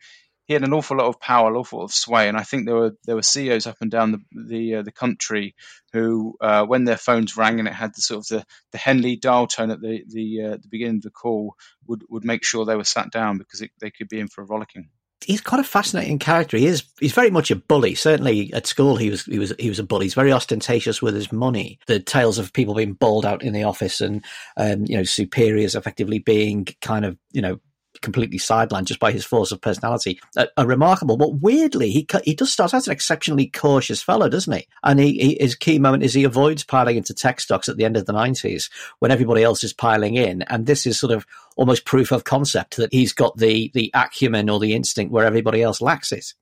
He 0.47 0.55
had 0.55 0.63
an 0.63 0.73
awful 0.73 0.97
lot 0.97 1.07
of 1.07 1.21
power, 1.21 1.49
an 1.51 1.57
awful 1.57 1.81
lot 1.81 1.87
of 1.87 1.95
sway, 1.95 2.29
and 2.29 2.37
I 2.37 2.43
think 2.43 2.67
there 2.67 2.77
were 2.77 2.97
there 3.05 3.17
were 3.17 3.23
CEOs 3.23 3.67
up 3.67 3.77
and 3.81 3.91
down 3.91 4.13
the 4.13 4.19
the, 4.47 4.75
uh, 4.77 4.83
the 4.83 4.93
country 4.93 5.55
who, 5.93 6.37
uh, 6.41 6.65
when 6.67 6.85
their 6.85 6.97
phones 6.97 7.37
rang 7.37 7.59
and 7.59 7.69
it 7.69 7.75
had 7.75 7.95
the 7.95 8.03
sort 8.03 8.19
of 8.19 8.27
the, 8.27 8.45
the 8.73 8.79
Henley 8.79 9.17
dial 9.17 9.47
tone 9.47 9.71
at 9.71 9.81
the 9.81 10.05
the, 10.09 10.43
uh, 10.43 10.57
the 10.57 10.69
beginning 10.69 10.97
of 10.97 11.03
the 11.03 11.11
call, 11.11 11.55
would 11.87 12.03
would 12.09 12.25
make 12.25 12.45
sure 12.45 12.65
they 12.65 12.77
were 12.77 12.85
sat 12.85 13.11
down 13.11 13.39
because 13.39 13.61
it, 13.61 13.71
they 13.81 13.91
could 13.91 14.09
be 14.09 14.21
in 14.21 14.29
for 14.29 14.43
a 14.43 14.47
rollicking 14.47 14.89
he's 15.27 15.41
quite 15.41 15.61
a 15.61 15.65
fascinating 15.65 16.19
character. 16.19 16.57
He 16.57 16.67
is 16.67 16.85
he's 17.01 17.13
very 17.13 17.31
much 17.31 17.51
a 17.51 17.57
bully. 17.57 17.95
Certainly 17.95 18.53
at 18.53 18.67
school 18.67 18.97
he 18.97 19.11
was 19.11 19.25
he 19.25 19.39
was 19.39 19.53
he 19.59 19.69
was 19.69 19.79
a 19.79 19.85
bully. 19.85 20.07
He's 20.07 20.15
very 20.15 20.33
ostentatious 20.33 21.03
with 21.03 21.15
his 21.15 21.33
money. 21.33 21.79
The 21.87 22.01
tales 22.01 22.39
of 22.39 22.53
people 22.53 22.75
being 22.75 22.95
bawled 22.95 23.27
out 23.27 23.43
in 23.43 23.53
the 23.53 23.65
office 23.65 24.01
and 24.01 24.25
um, 24.57 24.85
you 24.87 24.97
know 24.97 25.05
superiors 25.05 25.75
effectively 25.75 26.19
being 26.19 26.67
kind 26.81 27.05
of 27.05 27.19
you 27.33 27.43
know 27.43 27.61
completely 28.01 28.39
sidelined 28.39 28.85
just 28.85 29.01
by 29.01 29.13
his 29.13 29.25
force 29.25 29.53
of 29.53 29.61
personality 29.61 30.21
are, 30.37 30.49
are 30.57 30.67
remarkable. 30.67 31.17
But 31.17 31.41
weirdly, 31.41 31.91
he 31.91 32.07
he 32.25 32.35
does 32.35 32.53
start 32.53 32.75
as 32.75 32.87
an 32.87 32.93
exceptionally 32.93 33.47
cautious 33.47 34.03
fellow, 34.03 34.29
doesn't 34.29 34.53
he? 34.53 34.67
And 34.83 35.01
he, 35.01 35.19
he, 35.19 35.37
his 35.41 35.55
key 35.55 35.79
moment 35.79 36.03
is 36.03 36.15
he 36.15 36.25
avoids 36.25 36.65
piling 36.65 36.97
into 36.97 37.15
tech 37.15 37.41
stocks 37.41 37.69
at 37.69 37.77
the 37.77 37.85
end 37.85 37.97
of 37.97 38.07
the 38.07 38.13
nineties 38.13 38.71
when 38.99 39.11
everybody 39.11 39.43
else 39.43 39.65
is 39.65 39.73
piling 39.73 40.15
in, 40.15 40.43
and 40.43 40.67
this 40.67 40.87
is 40.87 40.99
sort 40.99 41.13
of 41.13 41.27
almost 41.57 41.85
proof 41.85 42.13
of 42.13 42.25
concept 42.25 42.77
that 42.77 42.93
he's 42.93 43.13
got 43.13 43.37
the 43.37 43.71
the 43.75 43.91
acumen 43.95 44.51
or 44.51 44.59
the 44.59 44.75
instinct 44.75 45.13
where 45.13 45.27
everybody 45.27 45.63
else 45.63 45.81
lacks 45.81 46.13
it. 46.13 46.35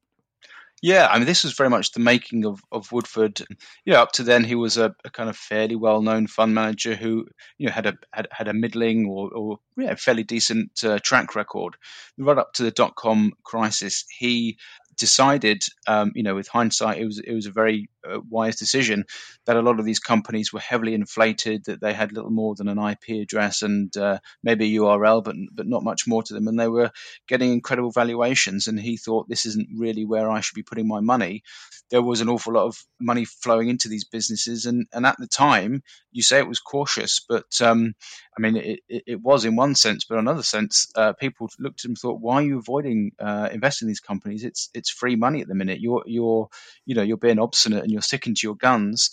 Yeah, 0.84 1.06
I 1.08 1.18
mean, 1.18 1.26
this 1.26 1.44
was 1.44 1.52
very 1.52 1.70
much 1.70 1.92
the 1.92 2.00
making 2.00 2.44
of, 2.44 2.60
of 2.72 2.90
Woodford. 2.90 3.40
You 3.84 3.92
know, 3.92 4.02
up 4.02 4.10
to 4.12 4.24
then, 4.24 4.42
he 4.42 4.56
was 4.56 4.78
a, 4.78 4.92
a 5.04 5.10
kind 5.10 5.30
of 5.30 5.36
fairly 5.36 5.76
well 5.76 6.02
known 6.02 6.26
fund 6.26 6.56
manager 6.56 6.96
who, 6.96 7.28
you 7.56 7.66
know, 7.66 7.72
had 7.72 7.86
a 7.86 7.94
had, 8.12 8.26
had 8.32 8.48
a 8.48 8.52
middling 8.52 9.06
or, 9.08 9.30
or 9.32 9.58
yeah, 9.76 9.94
fairly 9.94 10.24
decent 10.24 10.82
uh, 10.82 10.98
track 11.00 11.36
record. 11.36 11.76
Right 12.18 12.36
up 12.36 12.54
to 12.54 12.64
the 12.64 12.72
dot 12.72 12.96
com 12.96 13.32
crisis, 13.44 14.04
he 14.18 14.58
decided, 14.98 15.62
um, 15.86 16.10
you 16.16 16.24
know, 16.24 16.34
with 16.34 16.48
hindsight, 16.48 16.98
it 16.98 17.06
was 17.06 17.20
it 17.20 17.32
was 17.32 17.46
a 17.46 17.52
very 17.52 17.88
wise 18.28 18.56
decision 18.56 19.04
that 19.46 19.56
a 19.56 19.62
lot 19.62 19.78
of 19.78 19.84
these 19.84 19.98
companies 19.98 20.52
were 20.52 20.60
heavily 20.60 20.94
inflated, 20.94 21.64
that 21.64 21.80
they 21.80 21.92
had 21.92 22.12
little 22.12 22.30
more 22.30 22.54
than 22.54 22.68
an 22.68 22.78
IP 22.78 23.22
address 23.22 23.62
and 23.62 23.96
uh, 23.96 24.18
maybe 24.42 24.76
a 24.76 24.80
URL, 24.80 25.22
but 25.22 25.36
but 25.52 25.66
not 25.66 25.84
much 25.84 26.06
more 26.06 26.22
to 26.22 26.34
them, 26.34 26.48
and 26.48 26.58
they 26.58 26.68
were 26.68 26.90
getting 27.28 27.52
incredible 27.52 27.90
valuations. 27.90 28.66
And 28.66 28.78
he 28.78 28.96
thought 28.96 29.28
this 29.28 29.46
isn't 29.46 29.68
really 29.76 30.04
where 30.04 30.30
I 30.30 30.40
should 30.40 30.54
be 30.54 30.62
putting 30.62 30.88
my 30.88 31.00
money. 31.00 31.42
There 31.90 32.02
was 32.02 32.20
an 32.20 32.28
awful 32.28 32.54
lot 32.54 32.66
of 32.66 32.76
money 33.00 33.24
flowing 33.24 33.68
into 33.68 33.88
these 33.88 34.04
businesses, 34.04 34.66
and 34.66 34.86
and 34.92 35.06
at 35.06 35.16
the 35.18 35.26
time, 35.26 35.82
you 36.10 36.22
say 36.22 36.38
it 36.38 36.48
was 36.48 36.60
cautious, 36.60 37.20
but 37.28 37.60
um, 37.60 37.94
I 38.36 38.40
mean, 38.40 38.56
it, 38.56 38.80
it, 38.88 39.02
it, 39.06 39.20
was 39.20 39.44
in 39.44 39.56
one 39.56 39.74
sense, 39.74 40.04
but 40.04 40.14
in 40.14 40.20
another 40.20 40.42
sense, 40.42 40.90
uh, 40.94 41.12
people 41.12 41.48
looked 41.58 41.80
at 41.80 41.84
him 41.84 41.90
and 41.92 41.98
thought, 41.98 42.20
"Why 42.20 42.36
are 42.36 42.42
you 42.42 42.58
avoiding 42.58 43.12
uh, 43.18 43.48
investing 43.52 43.86
in 43.86 43.90
these 43.90 44.00
companies? 44.00 44.44
It's 44.44 44.70
it's 44.74 44.90
free 44.90 45.16
money 45.16 45.42
at 45.42 45.48
the 45.48 45.54
minute. 45.54 45.80
You're 45.80 46.02
you're 46.06 46.48
you 46.86 46.94
know 46.94 47.02
you're 47.02 47.16
being 47.16 47.38
obstinate 47.38 47.84
and 47.92 47.96
you're 47.96 48.02
sticking 48.02 48.34
to 48.34 48.46
your 48.46 48.56
guns." 48.56 49.10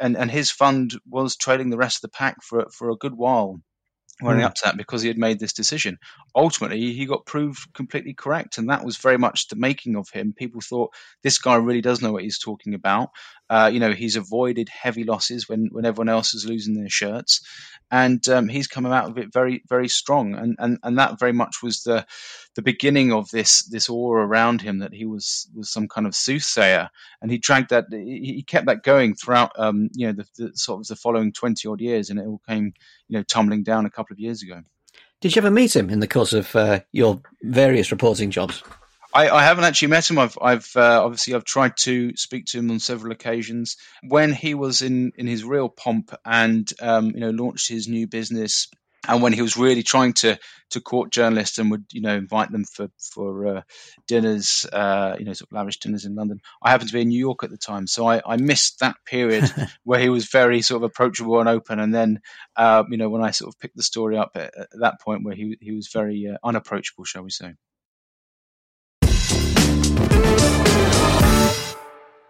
And 0.00 0.16
and 0.16 0.30
his 0.30 0.50
fund 0.50 0.94
was 1.08 1.36
trailing 1.36 1.70
the 1.70 1.78
rest 1.78 1.96
of 1.98 2.02
the 2.02 2.16
pack 2.16 2.42
for 2.42 2.66
for 2.70 2.90
a 2.90 2.96
good 2.96 3.14
while 3.14 3.60
running 4.20 4.42
mm. 4.42 4.46
up 4.46 4.54
to 4.54 4.62
that 4.64 4.76
because 4.76 5.02
he 5.02 5.08
had 5.08 5.18
made 5.18 5.38
this 5.38 5.52
decision. 5.52 5.98
Ultimately, 6.34 6.92
he 6.92 7.06
got 7.06 7.26
proved 7.26 7.72
completely 7.72 8.14
correct, 8.14 8.58
and 8.58 8.68
that 8.70 8.84
was 8.84 8.96
very 8.96 9.18
much 9.18 9.48
the 9.48 9.56
making 9.56 9.96
of 9.96 10.08
him. 10.10 10.32
People 10.32 10.60
thought 10.60 10.94
this 11.22 11.38
guy 11.38 11.56
really 11.56 11.80
does 11.80 12.02
know 12.02 12.12
what 12.12 12.22
he's 12.22 12.38
talking 12.38 12.74
about. 12.74 13.10
Uh, 13.50 13.70
you 13.72 13.80
know, 13.80 13.92
he's 13.92 14.16
avoided 14.16 14.68
heavy 14.68 15.04
losses 15.04 15.48
when, 15.48 15.68
when 15.72 15.84
everyone 15.84 16.08
else 16.08 16.34
is 16.34 16.46
losing 16.46 16.74
their 16.74 16.88
shirts, 16.88 17.40
and 17.90 18.26
um, 18.28 18.48
he's 18.48 18.66
coming 18.66 18.92
out 18.92 19.10
of 19.10 19.18
it 19.18 19.32
very 19.32 19.62
very 19.68 19.88
strong. 19.88 20.34
And, 20.34 20.56
and 20.58 20.78
and 20.82 20.98
that 20.98 21.18
very 21.18 21.32
much 21.32 21.56
was 21.62 21.82
the 21.82 22.06
the 22.54 22.62
beginning 22.62 23.12
of 23.12 23.30
this 23.30 23.64
this 23.64 23.88
aura 23.88 24.26
around 24.26 24.62
him 24.62 24.78
that 24.78 24.94
he 24.94 25.04
was 25.04 25.48
was 25.54 25.70
some 25.70 25.88
kind 25.88 26.06
of 26.06 26.14
soothsayer, 26.14 26.88
and 27.20 27.30
he 27.30 27.38
dragged 27.38 27.70
that 27.70 27.86
he 27.90 28.42
kept 28.46 28.66
that 28.66 28.82
going 28.82 29.14
throughout 29.14 29.52
um, 29.58 29.90
you 29.92 30.06
know 30.06 30.12
the, 30.12 30.26
the, 30.42 30.56
sort 30.56 30.80
of 30.80 30.86
the 30.86 30.96
following 30.96 31.32
twenty 31.32 31.68
odd 31.68 31.80
years, 31.80 32.08
and 32.08 32.18
it 32.18 32.26
all 32.26 32.40
came 32.48 32.72
you 33.12 33.18
know 33.18 33.24
tumbling 33.24 33.62
down 33.62 33.84
a 33.84 33.90
couple 33.90 34.14
of 34.14 34.18
years 34.18 34.42
ago. 34.42 34.62
Did 35.20 35.36
you 35.36 35.42
ever 35.42 35.50
meet 35.50 35.76
him 35.76 35.90
in 35.90 36.00
the 36.00 36.08
course 36.08 36.32
of 36.32 36.56
uh, 36.56 36.80
your 36.92 37.20
various 37.42 37.92
reporting 37.92 38.30
jobs? 38.30 38.62
I, 39.14 39.28
I, 39.28 39.44
haven't 39.44 39.64
actually 39.64 39.88
met 39.88 40.10
him. 40.10 40.18
I've, 40.18 40.38
I've 40.40 40.72
uh, 40.74 41.04
obviously 41.04 41.34
I've 41.34 41.44
tried 41.44 41.76
to 41.80 42.16
speak 42.16 42.46
to 42.46 42.58
him 42.58 42.70
on 42.70 42.80
several 42.80 43.12
occasions. 43.12 43.76
When 44.02 44.32
he 44.32 44.54
was 44.54 44.80
in, 44.80 45.12
in 45.16 45.26
his 45.26 45.44
real 45.44 45.68
pomp 45.68 46.14
and 46.24 46.72
um, 46.80 47.10
you 47.10 47.20
know 47.20 47.30
launched 47.30 47.68
his 47.68 47.86
new 47.86 48.06
business 48.06 48.68
and 49.08 49.22
when 49.22 49.32
he 49.32 49.42
was 49.42 49.56
really 49.56 49.82
trying 49.82 50.12
to 50.12 50.38
to 50.70 50.80
court 50.80 51.12
journalists 51.12 51.58
and 51.58 51.70
would 51.70 51.84
you 51.92 52.00
know 52.00 52.16
invite 52.16 52.50
them 52.50 52.64
for 52.64 52.88
for 52.98 53.46
uh, 53.46 53.62
dinners, 54.06 54.66
uh, 54.72 55.16
you 55.18 55.24
know, 55.24 55.32
sort 55.32 55.50
of 55.50 55.56
lavish 55.56 55.78
dinners 55.78 56.04
in 56.04 56.14
London. 56.14 56.40
I 56.62 56.70
happened 56.70 56.88
to 56.90 56.94
be 56.94 57.02
in 57.02 57.08
New 57.08 57.18
York 57.18 57.44
at 57.44 57.50
the 57.50 57.58
time, 57.58 57.86
so 57.86 58.06
I, 58.06 58.22
I 58.24 58.36
missed 58.36 58.80
that 58.80 58.96
period 59.04 59.50
where 59.84 60.00
he 60.00 60.08
was 60.08 60.26
very 60.26 60.62
sort 60.62 60.82
of 60.82 60.90
approachable 60.90 61.40
and 61.40 61.48
open. 61.48 61.78
And 61.78 61.94
then, 61.94 62.20
uh, 62.56 62.84
you 62.88 62.96
know, 62.96 63.08
when 63.08 63.22
I 63.22 63.32
sort 63.32 63.54
of 63.54 63.58
picked 63.58 63.76
the 63.76 63.82
story 63.82 64.16
up 64.16 64.30
at, 64.34 64.56
at 64.56 64.68
that 64.80 65.00
point 65.00 65.24
where 65.24 65.34
he 65.34 65.56
he 65.60 65.72
was 65.72 65.88
very 65.92 66.28
uh, 66.32 66.38
unapproachable, 66.44 67.04
shall 67.04 67.22
we 67.22 67.30
say. 67.30 67.54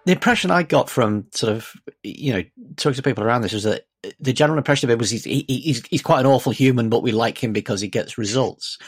the 0.05 0.13
impression 0.13 0.51
I 0.51 0.65
got 0.65 0.91
from 0.91 1.27
sort 1.33 1.53
of 1.53 1.73
you 2.03 2.33
know 2.33 2.43
talking 2.77 2.97
to 2.97 3.03
people 3.03 3.25
around 3.25 3.43
this 3.43 3.53
was 3.53 3.63
that 3.65 3.85
the 4.19 4.33
general 4.33 4.59
impression 4.59 4.89
of 4.89 4.93
it 4.93 4.99
was 4.99 5.11
he's 5.11 5.25
he, 5.25 5.45
he's 5.49 5.87
he's 5.87 6.03
quite 6.03 6.21
an 6.21 6.27
awful 6.27 6.53
human, 6.53 6.89
but 6.89 7.03
we 7.03 7.13
like 7.13 7.43
him 7.43 7.53
because 7.53 7.81
he 7.81 7.89
gets 7.89 8.19
results, 8.19 8.79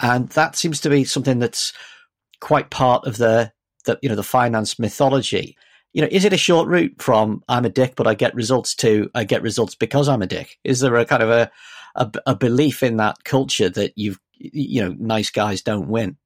and 0.00 0.28
that 0.30 0.56
seems 0.56 0.80
to 0.80 0.90
be 0.90 1.04
something 1.04 1.38
that's 1.38 1.72
quite 2.40 2.70
part 2.70 3.06
of 3.06 3.16
the 3.16 3.52
the 3.84 3.98
you 4.02 4.08
know 4.08 4.14
the 4.14 4.22
finance 4.22 4.78
mythology. 4.78 5.56
You 5.94 6.02
know, 6.02 6.08
is 6.10 6.24
it 6.24 6.34
a 6.34 6.38
short 6.38 6.68
route 6.68 7.00
from 7.00 7.42
I'm 7.48 7.64
a 7.64 7.70
dick, 7.70 7.94
but 7.96 8.06
I 8.06 8.14
get 8.14 8.34
results 8.34 8.74
to 8.76 9.10
I 9.14 9.24
get 9.24 9.42
results 9.42 9.74
because 9.74 10.08
I'm 10.08 10.22
a 10.22 10.26
dick? 10.26 10.58
Is 10.64 10.80
there 10.80 10.96
a 10.96 11.06
kind 11.06 11.22
of 11.22 11.30
a 11.30 11.50
a, 11.94 12.10
a 12.26 12.36
belief 12.36 12.82
in 12.82 12.98
that 12.98 13.24
culture 13.24 13.70
that 13.70 13.92
you've 13.96 14.20
you 14.36 14.82
know 14.82 14.94
nice 14.98 15.30
guys 15.30 15.62
don't 15.62 15.88
win? 15.88 16.18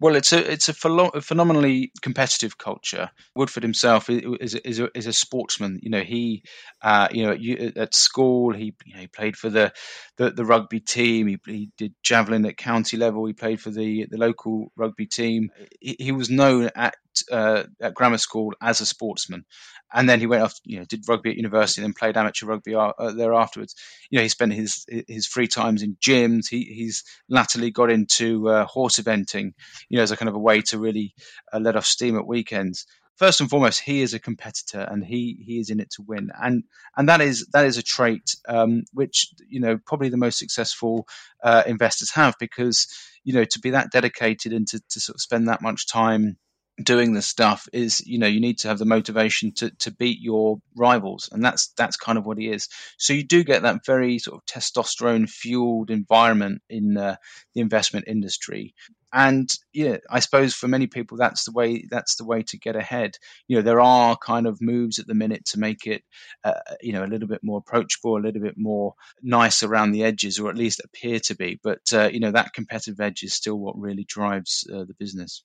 Well, 0.00 0.14
it's 0.14 0.32
a 0.32 0.52
it's 0.52 0.68
a, 0.68 0.74
phenomenally 0.74 1.90
competitive 2.02 2.56
culture. 2.56 3.10
Woodford 3.34 3.64
himself 3.64 4.08
is 4.08 4.54
is 4.54 4.78
a, 4.78 4.96
is 4.96 5.08
a 5.08 5.12
sportsman. 5.12 5.80
You 5.82 5.90
know, 5.90 6.02
he 6.02 6.44
uh, 6.82 7.08
you 7.10 7.26
know 7.26 7.72
at 7.74 7.94
school 7.94 8.52
he 8.52 8.74
you 8.86 8.94
know, 8.94 9.00
he 9.00 9.06
played 9.08 9.36
for 9.36 9.50
the, 9.50 9.72
the, 10.16 10.30
the 10.30 10.44
rugby 10.44 10.78
team. 10.78 11.26
He, 11.26 11.38
he, 11.46 11.70
did 11.76 11.94
javelin 12.04 12.46
at 12.46 12.56
county 12.56 12.96
level. 12.96 13.26
He 13.26 13.32
played 13.32 13.60
for 13.60 13.70
the 13.70 14.06
the 14.08 14.18
local 14.18 14.70
rugby 14.76 15.06
team. 15.06 15.50
He, 15.80 15.96
he 15.98 16.12
was 16.12 16.30
known 16.30 16.70
at 16.76 16.94
uh, 17.30 17.64
at 17.80 17.94
grammar 17.94 18.18
school 18.18 18.52
as 18.60 18.80
a 18.80 18.86
sportsman, 18.86 19.44
and 19.92 20.08
then 20.08 20.20
he 20.20 20.26
went 20.26 20.42
off, 20.42 20.54
you 20.64 20.78
know, 20.78 20.84
did 20.84 21.08
rugby 21.08 21.30
at 21.30 21.36
university, 21.36 21.80
and 21.80 21.86
then 21.86 21.94
played 21.94 22.16
amateur 22.16 22.46
rugby 22.46 22.74
uh, 22.74 22.92
there 23.12 23.34
afterwards. 23.34 23.74
You 24.10 24.18
know, 24.18 24.22
he 24.22 24.28
spent 24.28 24.52
his 24.52 24.84
his 25.06 25.26
free 25.26 25.48
times 25.48 25.82
in 25.82 25.96
gyms. 25.96 26.48
He 26.48 26.64
he's 26.64 27.04
latterly 27.28 27.70
got 27.70 27.90
into 27.90 28.48
uh, 28.48 28.66
horse 28.66 28.98
eventing, 28.98 29.52
you 29.88 29.96
know, 29.96 30.02
as 30.02 30.10
a 30.10 30.16
kind 30.16 30.28
of 30.28 30.34
a 30.34 30.40
way 30.40 30.62
to 30.62 30.78
really 30.78 31.14
uh, 31.52 31.58
let 31.58 31.76
off 31.76 31.86
steam 31.86 32.16
at 32.18 32.26
weekends. 32.26 32.86
First 33.16 33.40
and 33.40 33.50
foremost, 33.50 33.80
he 33.80 34.00
is 34.02 34.14
a 34.14 34.20
competitor, 34.20 34.80
and 34.80 35.04
he 35.04 35.42
he 35.44 35.58
is 35.58 35.70
in 35.70 35.80
it 35.80 35.90
to 35.92 36.02
win, 36.02 36.30
and 36.40 36.62
and 36.96 37.08
that 37.08 37.20
is 37.20 37.48
that 37.52 37.64
is 37.64 37.76
a 37.76 37.82
trait 37.82 38.36
um, 38.46 38.84
which 38.92 39.32
you 39.48 39.58
know 39.58 39.76
probably 39.76 40.08
the 40.08 40.16
most 40.16 40.38
successful 40.38 41.08
uh, 41.42 41.64
investors 41.66 42.12
have 42.12 42.36
because 42.38 42.86
you 43.24 43.32
know 43.32 43.44
to 43.44 43.58
be 43.58 43.70
that 43.70 43.90
dedicated 43.90 44.52
and 44.52 44.68
to, 44.68 44.80
to 44.90 45.00
sort 45.00 45.16
of 45.16 45.20
spend 45.20 45.48
that 45.48 45.62
much 45.62 45.88
time 45.88 46.36
doing 46.82 47.12
this 47.12 47.26
stuff 47.26 47.68
is 47.72 48.06
you 48.06 48.18
know 48.18 48.26
you 48.26 48.40
need 48.40 48.58
to 48.58 48.68
have 48.68 48.78
the 48.78 48.84
motivation 48.84 49.52
to 49.52 49.70
to 49.70 49.90
beat 49.90 50.20
your 50.20 50.60
rivals 50.76 51.28
and 51.32 51.44
that's 51.44 51.68
that's 51.76 51.96
kind 51.96 52.18
of 52.18 52.26
what 52.26 52.38
he 52.38 52.48
is. 52.50 52.68
So 52.96 53.12
you 53.12 53.24
do 53.24 53.42
get 53.44 53.62
that 53.62 53.84
very 53.84 54.18
sort 54.18 54.40
of 54.40 54.46
testosterone 54.46 55.28
fueled 55.28 55.90
environment 55.90 56.62
in 56.68 56.96
uh, 56.96 57.16
the 57.54 57.60
investment 57.60 58.06
industry. 58.08 58.74
And 59.10 59.50
yeah 59.72 59.96
i 60.10 60.20
suppose 60.20 60.52
for 60.54 60.68
many 60.68 60.86
people 60.86 61.16
that's 61.16 61.44
the 61.46 61.52
way 61.52 61.86
that's 61.90 62.16
the 62.16 62.26
way 62.26 62.42
to 62.42 62.58
get 62.58 62.76
ahead. 62.76 63.16
You 63.48 63.56
know 63.56 63.62
there 63.62 63.80
are 63.80 64.16
kind 64.16 64.46
of 64.46 64.60
moves 64.60 64.98
at 64.98 65.06
the 65.06 65.14
minute 65.14 65.46
to 65.46 65.58
make 65.58 65.86
it 65.86 66.02
uh, 66.44 66.60
you 66.80 66.92
know 66.92 67.04
a 67.04 67.08
little 67.12 67.28
bit 67.28 67.42
more 67.42 67.58
approachable 67.58 68.16
a 68.16 68.24
little 68.24 68.42
bit 68.42 68.58
more 68.58 68.94
nice 69.22 69.62
around 69.62 69.92
the 69.92 70.04
edges 70.04 70.38
or 70.38 70.50
at 70.50 70.56
least 70.56 70.82
appear 70.84 71.18
to 71.20 71.34
be. 71.34 71.58
But 71.62 71.92
uh, 71.92 72.10
you 72.12 72.20
know 72.20 72.32
that 72.32 72.52
competitive 72.52 73.00
edge 73.00 73.22
is 73.22 73.34
still 73.34 73.58
what 73.58 73.78
really 73.78 74.04
drives 74.04 74.68
uh, 74.72 74.84
the 74.84 74.94
business 74.98 75.42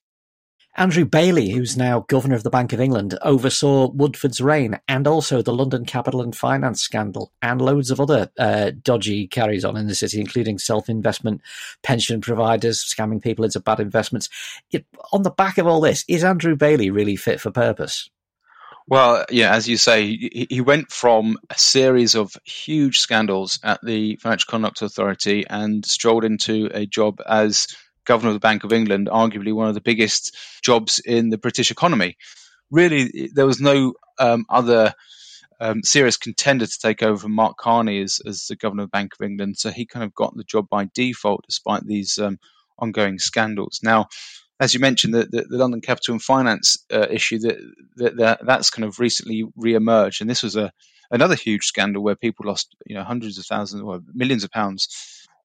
Andrew 0.76 1.04
Bailey, 1.04 1.50
who's 1.50 1.76
now 1.76 2.00
governor 2.08 2.34
of 2.34 2.42
the 2.42 2.50
Bank 2.50 2.72
of 2.72 2.80
England, 2.80 3.16
oversaw 3.22 3.88
Woodford's 3.90 4.40
reign 4.40 4.80
and 4.88 5.06
also 5.06 5.40
the 5.40 5.52
London 5.52 5.84
Capital 5.84 6.20
and 6.20 6.34
Finance 6.34 6.82
scandal 6.82 7.32
and 7.40 7.62
loads 7.62 7.92
of 7.92 8.00
other 8.00 8.30
uh, 8.38 8.72
dodgy 8.82 9.28
carries 9.28 9.64
on 9.64 9.76
in 9.76 9.86
the 9.86 9.94
city, 9.94 10.20
including 10.20 10.58
self 10.58 10.88
investment 10.88 11.42
pension 11.84 12.20
providers 12.20 12.82
scamming 12.84 13.22
people 13.22 13.44
into 13.44 13.60
bad 13.60 13.78
investments. 13.78 14.28
It, 14.72 14.84
on 15.12 15.22
the 15.22 15.30
back 15.30 15.58
of 15.58 15.66
all 15.68 15.80
this, 15.80 16.04
is 16.08 16.24
Andrew 16.24 16.56
Bailey 16.56 16.90
really 16.90 17.16
fit 17.16 17.40
for 17.40 17.52
purpose? 17.52 18.10
Well, 18.88 19.24
yeah, 19.30 19.54
as 19.54 19.68
you 19.68 19.76
say, 19.76 20.08
he, 20.08 20.46
he 20.50 20.60
went 20.60 20.90
from 20.90 21.38
a 21.48 21.56
series 21.56 22.16
of 22.16 22.36
huge 22.44 22.98
scandals 22.98 23.60
at 23.62 23.80
the 23.82 24.16
Financial 24.16 24.50
Conduct 24.50 24.82
Authority 24.82 25.46
and 25.48 25.86
strolled 25.86 26.24
into 26.24 26.68
a 26.74 26.84
job 26.84 27.22
as 27.26 27.68
governor 28.04 28.30
of 28.30 28.34
the 28.34 28.40
Bank 28.40 28.64
of 28.64 28.72
England, 28.72 29.08
arguably 29.08 29.54
one 29.54 29.68
of 29.68 29.74
the 29.74 29.80
biggest 29.80 30.36
jobs 30.62 30.98
in 30.98 31.30
the 31.30 31.38
British 31.38 31.70
economy. 31.70 32.16
Really, 32.70 33.30
there 33.32 33.46
was 33.46 33.60
no 33.60 33.94
um, 34.18 34.46
other 34.48 34.94
um, 35.60 35.82
serious 35.82 36.16
contender 36.16 36.66
to 36.66 36.78
take 36.78 37.02
over 37.02 37.18
from 37.18 37.32
Mark 37.32 37.56
Carney 37.56 38.02
as, 38.02 38.20
as 38.26 38.46
the 38.46 38.56
governor 38.56 38.82
of 38.82 38.88
the 38.88 38.96
Bank 38.96 39.12
of 39.18 39.24
England. 39.24 39.58
So 39.58 39.70
he 39.70 39.86
kind 39.86 40.04
of 40.04 40.14
got 40.14 40.36
the 40.36 40.44
job 40.44 40.68
by 40.68 40.88
default, 40.94 41.44
despite 41.46 41.86
these 41.86 42.18
um, 42.18 42.38
ongoing 42.78 43.18
scandals. 43.18 43.80
Now, 43.82 44.08
as 44.60 44.74
you 44.74 44.80
mentioned, 44.80 45.14
the, 45.14 45.24
the, 45.24 45.42
the 45.42 45.56
London 45.56 45.80
Capital 45.80 46.12
and 46.12 46.22
Finance 46.22 46.84
uh, 46.92 47.06
issue 47.10 47.38
that, 47.40 47.58
that, 47.96 48.16
that, 48.16 48.40
that's 48.46 48.70
kind 48.70 48.84
of 48.84 48.98
recently 48.98 49.44
re-emerged, 49.56 50.20
and 50.20 50.30
this 50.30 50.42
was 50.42 50.56
a 50.56 50.72
another 51.10 51.34
huge 51.34 51.64
scandal 51.64 52.02
where 52.02 52.16
people 52.16 52.46
lost 52.46 52.74
you 52.86 52.94
know 52.94 53.04
hundreds 53.04 53.38
of 53.38 53.46
thousands 53.46 53.82
or 53.82 54.00
millions 54.14 54.42
of 54.42 54.50
pounds 54.50 54.88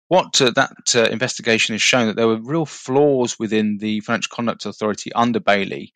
what 0.09 0.41
uh, 0.41 0.51
that 0.51 0.95
uh, 0.95 1.03
investigation 1.03 1.73
has 1.73 1.81
shown 1.81 2.07
that 2.07 2.15
there 2.15 2.27
were 2.27 2.41
real 2.41 2.65
flaws 2.65 3.39
within 3.39 3.77
the 3.77 4.01
Financial 4.01 4.35
Conduct 4.35 4.65
Authority 4.65 5.13
under 5.13 5.39
Bailey, 5.39 5.93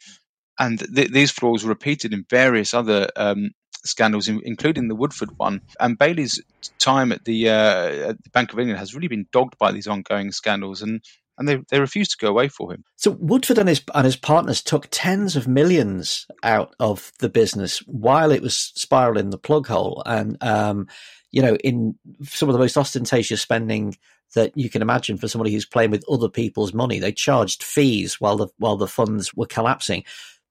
and 0.57 0.79
th- 0.79 1.11
these 1.11 1.31
flaws 1.31 1.63
were 1.63 1.69
repeated 1.69 2.13
in 2.13 2.25
various 2.29 2.73
other 2.73 3.09
um, 3.15 3.49
scandals, 3.83 4.27
in- 4.27 4.41
including 4.45 4.87
the 4.87 4.95
Woodford 4.95 5.31
one. 5.37 5.61
And 5.79 5.97
Bailey's 5.97 6.41
time 6.79 7.11
at 7.11 7.25
the, 7.25 7.49
uh, 7.49 8.09
at 8.09 8.23
the 8.23 8.29
Bank 8.31 8.53
of 8.53 8.59
England 8.59 8.79
has 8.79 8.93
really 8.93 9.07
been 9.07 9.25
dogged 9.31 9.57
by 9.57 9.71
these 9.71 9.87
ongoing 9.87 10.31
scandals, 10.31 10.81
and 10.81 11.01
and 11.39 11.47
they 11.47 11.57
they 11.71 11.79
refused 11.79 12.11
to 12.11 12.23
go 12.23 12.29
away 12.29 12.47
for 12.47 12.71
him. 12.71 12.83
So 12.97 13.17
Woodford 13.19 13.57
and 13.57 13.67
his 13.67 13.81
and 13.95 14.05
his 14.05 14.15
partners 14.15 14.61
took 14.61 14.87
tens 14.91 15.35
of 15.35 15.47
millions 15.47 16.27
out 16.43 16.75
of 16.79 17.11
the 17.17 17.29
business 17.29 17.79
while 17.87 18.31
it 18.31 18.43
was 18.43 18.71
spiraling 18.75 19.31
the 19.31 19.39
plug 19.39 19.67
hole, 19.67 20.03
and 20.05 20.37
um, 20.41 20.87
you 21.33 21.41
know, 21.41 21.55
in 21.57 21.95
some 22.21 22.47
of 22.47 22.53
the 22.53 22.59
most 22.59 22.77
ostentatious 22.77 23.41
spending 23.41 23.97
that 24.35 24.55
you 24.55 24.69
can 24.69 24.83
imagine 24.83 25.17
for 25.17 25.27
somebody 25.27 25.51
who's 25.51 25.65
playing 25.65 25.89
with 25.89 26.05
other 26.09 26.29
people's 26.29 26.73
money. 26.73 26.99
They 26.99 27.11
charged 27.11 27.63
fees 27.63 28.21
while 28.21 28.37
the 28.37 28.47
while 28.59 28.77
the 28.77 28.87
funds 28.87 29.33
were 29.33 29.47
collapsing. 29.47 30.03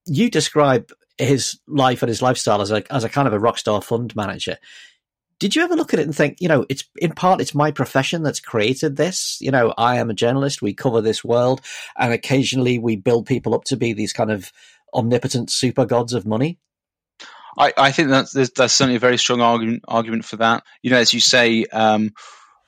You 0.06 0.28
describe 0.28 0.90
his 1.18 1.60
life 1.68 2.02
and 2.02 2.08
his 2.08 2.20
lifestyle 2.20 2.60
as 2.60 2.72
a 2.72 2.82
as 2.92 3.04
a 3.04 3.08
kind 3.08 3.28
of 3.28 3.32
a 3.32 3.38
rock 3.38 3.58
star 3.58 3.80
fund 3.80 4.14
manager. 4.16 4.58
Did 5.38 5.54
you 5.54 5.62
ever 5.62 5.76
look 5.76 5.94
at 5.94 6.00
it 6.00 6.06
and 6.06 6.14
think, 6.14 6.40
you 6.40 6.48
know, 6.48 6.66
it's 6.68 6.84
in 6.96 7.12
part 7.12 7.40
it's 7.40 7.54
my 7.54 7.70
profession 7.70 8.24
that's 8.24 8.40
created 8.40 8.96
this. 8.96 9.38
You 9.40 9.52
know, 9.52 9.72
I 9.78 9.98
am 9.98 10.10
a 10.10 10.14
journalist. 10.14 10.62
We 10.62 10.74
cover 10.74 11.00
this 11.00 11.22
world, 11.22 11.60
and 11.96 12.12
occasionally 12.12 12.80
we 12.80 12.96
build 12.96 13.26
people 13.26 13.54
up 13.54 13.64
to 13.64 13.76
be 13.76 13.92
these 13.92 14.12
kind 14.12 14.32
of 14.32 14.52
omnipotent 14.92 15.50
super 15.50 15.86
gods 15.86 16.12
of 16.12 16.26
money. 16.26 16.58
I, 17.58 17.72
I 17.76 17.92
think 17.92 18.08
that's 18.08 18.32
that's 18.32 18.74
certainly 18.74 18.96
a 18.96 19.00
very 19.00 19.18
strong 19.18 19.40
argument 19.40 19.84
argument 19.86 20.24
for 20.24 20.36
that. 20.36 20.64
You 20.82 20.90
know, 20.90 20.98
as 20.98 21.12
you 21.12 21.20
say, 21.20 21.64
um, 21.66 22.12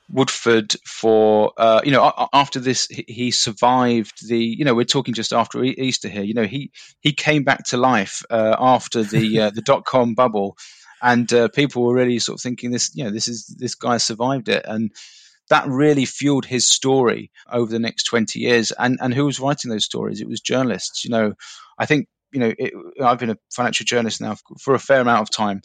Woodford 0.09 0.75
for 0.85 1.53
uh, 1.57 1.81
you 1.83 1.91
know 1.91 2.11
after 2.31 2.59
this 2.59 2.87
he 2.89 3.31
survived 3.31 4.27
the 4.27 4.37
you 4.37 4.63
know 4.65 4.75
we're 4.75 4.85
talking 4.85 5.13
just 5.13 5.33
after 5.33 5.63
Easter 5.63 6.07
here. 6.07 6.23
You 6.23 6.35
know 6.35 6.45
he 6.45 6.71
he 7.01 7.13
came 7.13 7.43
back 7.43 7.65
to 7.65 7.77
life 7.77 8.23
uh, 8.29 8.55
after 8.59 9.03
the 9.03 9.41
uh, 9.41 9.49
the 9.49 9.61
dot 9.61 9.85
com 9.85 10.13
bubble, 10.13 10.57
and 11.01 11.31
uh, 11.33 11.47
people 11.47 11.83
were 11.83 11.95
really 11.95 12.19
sort 12.19 12.37
of 12.37 12.41
thinking 12.43 12.71
this 12.71 12.91
you 12.95 13.03
know 13.03 13.11
this 13.11 13.27
is 13.27 13.47
this 13.57 13.75
guy 13.75 13.97
survived 13.97 14.49
it. 14.49 14.65
And 14.67 14.91
that 15.49 15.67
really 15.67 16.05
fueled 16.05 16.45
his 16.45 16.67
story 16.67 17.29
over 17.51 17.71
the 17.71 17.77
next 17.77 18.05
20 18.05 18.39
years. 18.39 18.71
And 18.71 18.99
and 19.01 19.13
who 19.13 19.25
was 19.25 19.39
writing 19.39 19.69
those 19.71 19.85
stories? 19.85 20.21
It 20.21 20.27
was 20.27 20.41
journalists. 20.41 21.03
You 21.03 21.11
know 21.11 21.33
i 21.77 21.85
think 21.85 22.07
you 22.35 22.41
know, 22.41 22.53
it, 22.57 22.73
I've 23.01 23.17
been 23.17 23.29
a 23.31 23.37
financial 23.49 23.85
journalist 23.85 24.19
now 24.19 24.35
for 24.59 24.75
a 24.75 24.79
fair 24.79 24.99
amount 24.99 25.21
of 25.21 25.31
time. 25.31 25.61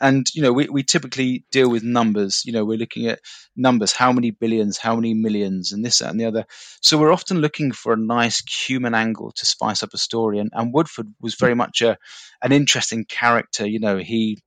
And, 0.00 0.26
you 0.34 0.42
know, 0.42 0.52
we, 0.52 0.68
we 0.68 0.82
typically 0.84 1.44
deal 1.50 1.68
with 1.68 1.82
numbers. 1.82 2.42
You 2.44 2.52
know, 2.52 2.64
we're 2.64 2.78
looking 2.78 3.06
at 3.08 3.20
numbers, 3.56 3.92
how 3.92 4.12
many 4.12 4.30
billions, 4.30 4.78
how 4.78 4.94
many 4.94 5.14
millions, 5.14 5.72
and 5.72 5.84
this, 5.84 5.98
that, 5.98 6.10
and 6.10 6.20
the 6.20 6.26
other. 6.26 6.44
So 6.80 6.96
we're 6.96 7.12
often 7.12 7.40
looking 7.40 7.72
for 7.72 7.92
a 7.92 7.96
nice 7.96 8.42
human 8.66 8.94
angle 8.94 9.32
to 9.32 9.46
spice 9.46 9.82
up 9.82 9.94
a 9.94 9.98
story. 9.98 10.38
And, 10.38 10.50
and 10.52 10.72
Woodford 10.72 11.12
was 11.20 11.34
very 11.34 11.54
much 11.54 11.82
a, 11.82 11.98
an 12.40 12.52
interesting 12.52 13.04
character. 13.04 13.66
You 13.66 13.80
know, 13.80 13.98
he, 13.98 14.38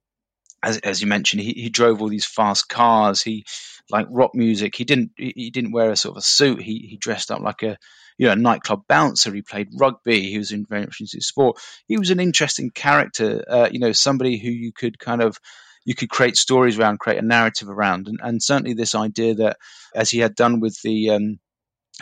as, 0.64 0.78
as 0.80 1.02
you 1.02 1.08
mentioned, 1.08 1.42
he, 1.42 1.52
he 1.52 1.70
drove 1.70 2.02
all 2.02 2.10
these 2.10 2.26
fast 2.26 2.68
cars. 2.68 3.22
He 3.22 3.46
like 3.92 4.08
rock 4.10 4.32
music. 4.34 4.76
He 4.76 4.84
didn't 4.84 5.12
he 5.16 5.52
didn't 5.52 5.74
wear 5.74 5.92
a 5.92 5.96
sort 5.96 6.14
of 6.14 6.18
a 6.18 6.22
suit. 6.22 6.62
He 6.62 6.88
he 6.90 6.98
dressed 6.98 7.32
up 7.32 7.42
like 7.42 7.62
a 7.64 7.78
you 8.18 8.28
know 8.28 8.34
a 8.34 8.36
nightclub 8.36 8.84
bouncer. 8.88 9.34
He 9.34 9.42
played 9.42 9.70
rugby. 9.78 10.30
He 10.30 10.38
was 10.38 10.52
in 10.52 10.66
very 10.66 10.82
much 10.82 11.02
into 11.02 11.22
sport. 11.22 11.58
He 11.88 11.98
was 11.98 12.10
an 12.10 12.20
interesting 12.20 12.72
character. 12.72 13.44
Uh, 13.48 13.70
you 13.72 13.80
know, 13.80 13.92
somebody 13.92 14.38
who 14.38 14.50
you 14.50 14.72
could 14.72 15.00
kind 15.00 15.22
of 15.22 15.38
you 15.86 15.96
could 15.96 16.10
create 16.10 16.38
stories 16.38 16.80
around, 16.80 17.00
create 17.00 17.20
a 17.20 17.26
narrative 17.26 17.70
around, 17.70 18.08
and, 18.08 18.20
and 18.22 18.42
certainly 18.42 18.74
this 18.74 18.96
idea 18.96 19.36
that 19.36 19.58
as 19.94 20.10
he 20.10 20.20
had 20.20 20.36
done 20.36 20.60
with 20.60 20.82
the 20.82 21.10
um, 21.12 21.40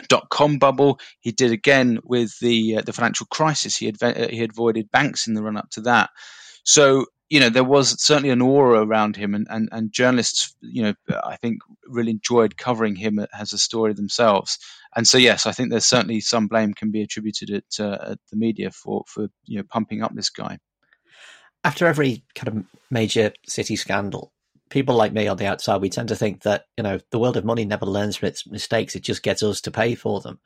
dot 0.08 0.28
com 0.28 0.58
bubble. 0.58 0.98
He 1.20 1.32
did 1.32 1.52
again 1.52 1.98
with 2.04 2.38
the 2.40 2.78
uh, 2.78 2.82
the 2.82 2.92
financial 2.92 3.26
crisis. 3.26 3.76
He 3.76 3.86
had 3.86 4.30
he 4.30 4.38
had 4.38 4.50
avoided 4.50 4.90
banks 4.90 5.26
in 5.26 5.34
the 5.34 5.42
run 5.42 5.56
up 5.56 5.70
to 5.70 5.82
that. 5.82 6.10
So 6.64 7.06
you 7.30 7.40
know, 7.40 7.48
there 7.48 7.64
was 7.64 8.02
certainly 8.02 8.30
an 8.30 8.42
aura 8.42 8.84
around 8.84 9.16
him, 9.16 9.34
and, 9.34 9.46
and, 9.48 9.68
and 9.72 9.92
journalists, 9.92 10.54
you 10.60 10.82
know, 10.82 10.94
I 11.24 11.36
think 11.36 11.60
really 11.86 12.10
enjoyed 12.10 12.56
covering 12.56 12.96
him 12.96 13.18
as 13.32 13.52
a 13.52 13.58
story 13.58 13.94
themselves. 13.94 14.58
And 14.94 15.08
so, 15.08 15.16
yes, 15.16 15.46
I 15.46 15.52
think 15.52 15.70
there's 15.70 15.86
certainly 15.86 16.20
some 16.20 16.48
blame 16.48 16.74
can 16.74 16.90
be 16.90 17.02
attributed 17.02 17.50
at, 17.50 17.84
uh, 17.84 18.16
the 18.30 18.36
media 18.36 18.70
for, 18.70 19.04
for 19.06 19.28
you 19.46 19.58
know 19.58 19.64
pumping 19.68 20.02
up 20.02 20.14
this 20.14 20.30
guy. 20.30 20.58
After 21.64 21.86
every 21.86 22.24
kind 22.34 22.48
of 22.48 22.64
major 22.90 23.32
city 23.46 23.76
scandal, 23.76 24.32
people 24.68 24.94
like 24.94 25.14
me 25.14 25.26
on 25.26 25.38
the 25.38 25.46
outside, 25.46 25.80
we 25.80 25.88
tend 25.88 26.08
to 26.08 26.16
think 26.16 26.42
that 26.42 26.66
you 26.76 26.84
know 26.84 27.00
the 27.10 27.18
world 27.18 27.38
of 27.38 27.44
money 27.44 27.64
never 27.64 27.86
learns 27.86 28.16
from 28.16 28.28
its 28.28 28.46
mistakes; 28.46 28.94
it 28.94 29.02
just 29.02 29.22
gets 29.22 29.42
us 29.42 29.62
to 29.62 29.70
pay 29.70 29.94
for 29.94 30.20
them. 30.20 30.40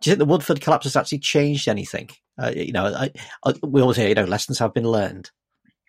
Do 0.00 0.08
you 0.08 0.16
think 0.16 0.20
the 0.20 0.32
Woodford 0.32 0.62
collapse 0.62 0.84
has 0.84 0.96
actually 0.96 1.18
changed 1.18 1.68
anything? 1.68 2.08
Uh, 2.42 2.52
you 2.56 2.72
know, 2.72 2.86
I, 2.86 3.10
I, 3.44 3.52
we 3.62 3.82
always 3.82 3.98
hear 3.98 4.08
you 4.08 4.14
know 4.14 4.24
lessons 4.24 4.58
have 4.58 4.72
been 4.72 4.88
learned 4.88 5.30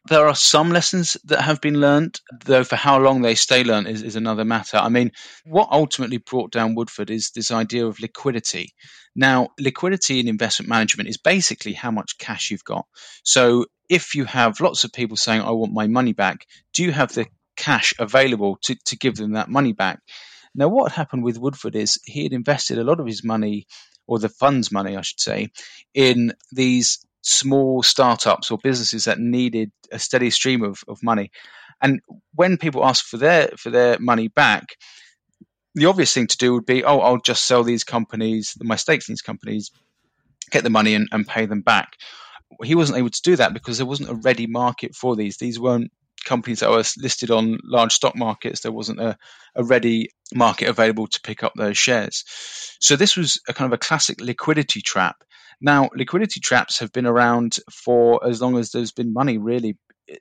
there 0.10 0.28
are 0.28 0.36
some 0.36 0.72
lessons 0.72 1.16
that 1.26 1.42
have 1.42 1.62
been 1.62 1.80
learned, 1.80 2.20
though 2.44 2.64
for 2.64 2.76
how 2.76 3.00
long 3.00 3.22
they 3.22 3.36
stay 3.36 3.64
learned 3.64 3.88
is, 3.88 4.04
is 4.04 4.16
another 4.18 4.44
matter. 4.44 4.78
I 4.78 4.90
mean, 4.90 5.12
what 5.46 5.70
ultimately 5.72 6.18
brought 6.18 6.52
down 6.52 6.76
Woodford 6.76 7.10
is 7.10 7.32
this 7.32 7.52
idea 7.52 7.86
of 7.86 8.00
liquidity. 8.00 8.74
Now, 9.16 9.50
liquidity 9.60 10.20
in 10.20 10.28
investment 10.28 10.70
management 10.70 11.08
is 11.08 11.18
basically 11.18 11.74
how 11.74 11.92
much 11.92 12.18
cash 12.18 12.52
you've 12.52 12.66
got. 12.66 12.86
So, 13.24 13.66
if 13.90 14.16
you 14.16 14.26
have 14.26 14.60
lots 14.60 14.84
of 14.84 14.92
people 14.92 15.18
saying, 15.18 15.42
I 15.42 15.52
want 15.52 15.74
my 15.74 15.88
money 15.88 16.14
back, 16.14 16.48
do 16.74 16.84
you 16.84 16.92
have 16.92 17.14
the 17.14 17.28
cash 17.56 17.94
available 18.00 18.58
to, 18.64 18.76
to 18.86 18.98
give 18.98 19.16
them 19.16 19.34
that 19.34 19.50
money 19.50 19.72
back? 19.72 20.00
Now, 20.56 20.68
what 20.68 20.92
happened 20.92 21.24
with 21.24 21.38
Woodford 21.38 21.76
is 21.76 22.00
he 22.04 22.24
had 22.24 22.34
invested 22.34 22.78
a 22.78 22.84
lot 22.84 23.00
of 23.00 23.08
his 23.08 23.24
money, 23.24 23.68
or 24.06 24.20
the 24.20 24.30
fund's 24.30 24.72
money, 24.72 24.98
I 24.98 25.02
should 25.02 25.20
say, 25.20 25.50
in 25.94 26.34
these 26.52 27.06
small 27.24 27.82
startups 27.82 28.52
or 28.52 28.58
businesses 28.62 29.06
that 29.06 29.18
needed 29.18 29.72
a 29.92 29.98
steady 29.98 30.30
stream 30.30 30.62
of, 30.62 30.84
of 30.88 31.02
money. 31.02 31.32
And 31.82 32.02
when 32.36 32.58
people 32.58 32.86
ask 32.86 33.06
for 33.06 33.18
their 33.18 33.50
for 33.58 33.70
their 33.70 33.98
money 34.00 34.28
back, 34.28 34.78
the 35.76 35.88
obvious 35.88 36.14
thing 36.14 36.28
to 36.28 36.38
do 36.38 36.54
would 36.54 36.66
be, 36.66 36.84
oh, 36.84 37.00
I'll 37.00 37.18
just 37.18 37.46
sell 37.46 37.64
these 37.64 37.84
companies, 37.84 38.56
my 38.62 38.76
stakes 38.76 39.10
in 39.10 39.14
these 39.14 39.22
companies, 39.22 39.72
get 40.52 40.64
the 40.64 40.70
money 40.70 40.94
and, 40.94 41.08
and 41.12 41.28
pay 41.28 41.46
them 41.46 41.62
back. 41.62 41.98
He 42.64 42.76
wasn't 42.76 43.00
able 43.00 43.10
to 43.10 43.22
do 43.24 43.36
that 43.38 43.54
because 43.54 43.78
there 43.78 43.88
wasn't 43.88 44.12
a 44.12 44.16
ready 44.16 44.46
market 44.46 44.94
for 44.94 45.16
these. 45.16 45.38
These 45.38 45.60
weren't 45.60 45.92
companies 46.24 46.60
that 46.60 46.70
were 46.70 46.84
listed 46.98 47.32
on 47.32 47.60
large 47.64 47.94
stock 47.94 48.16
markets. 48.16 48.62
There 48.62 48.72
wasn't 48.72 49.00
a, 49.00 49.18
a 49.56 49.64
ready 49.64 50.10
market 50.34 50.70
available 50.70 51.08
to 51.08 51.22
pick 51.22 51.44
up 51.44 51.54
those 51.56 51.78
shares. 51.78 52.24
So 52.80 52.96
this 52.96 53.16
was 53.16 53.40
a 53.48 53.54
kind 53.54 53.72
of 53.72 53.76
a 53.76 53.80
classic 53.80 54.20
liquidity 54.22 54.82
trap 54.82 55.24
now, 55.64 55.90
liquidity 55.96 56.42
traps 56.42 56.80
have 56.80 56.92
been 56.92 57.06
around 57.06 57.56
for 57.72 58.28
as 58.28 58.42
long 58.42 58.58
as 58.58 58.72
there's 58.72 58.92
been 58.92 59.14
money, 59.14 59.38
really. 59.38 59.78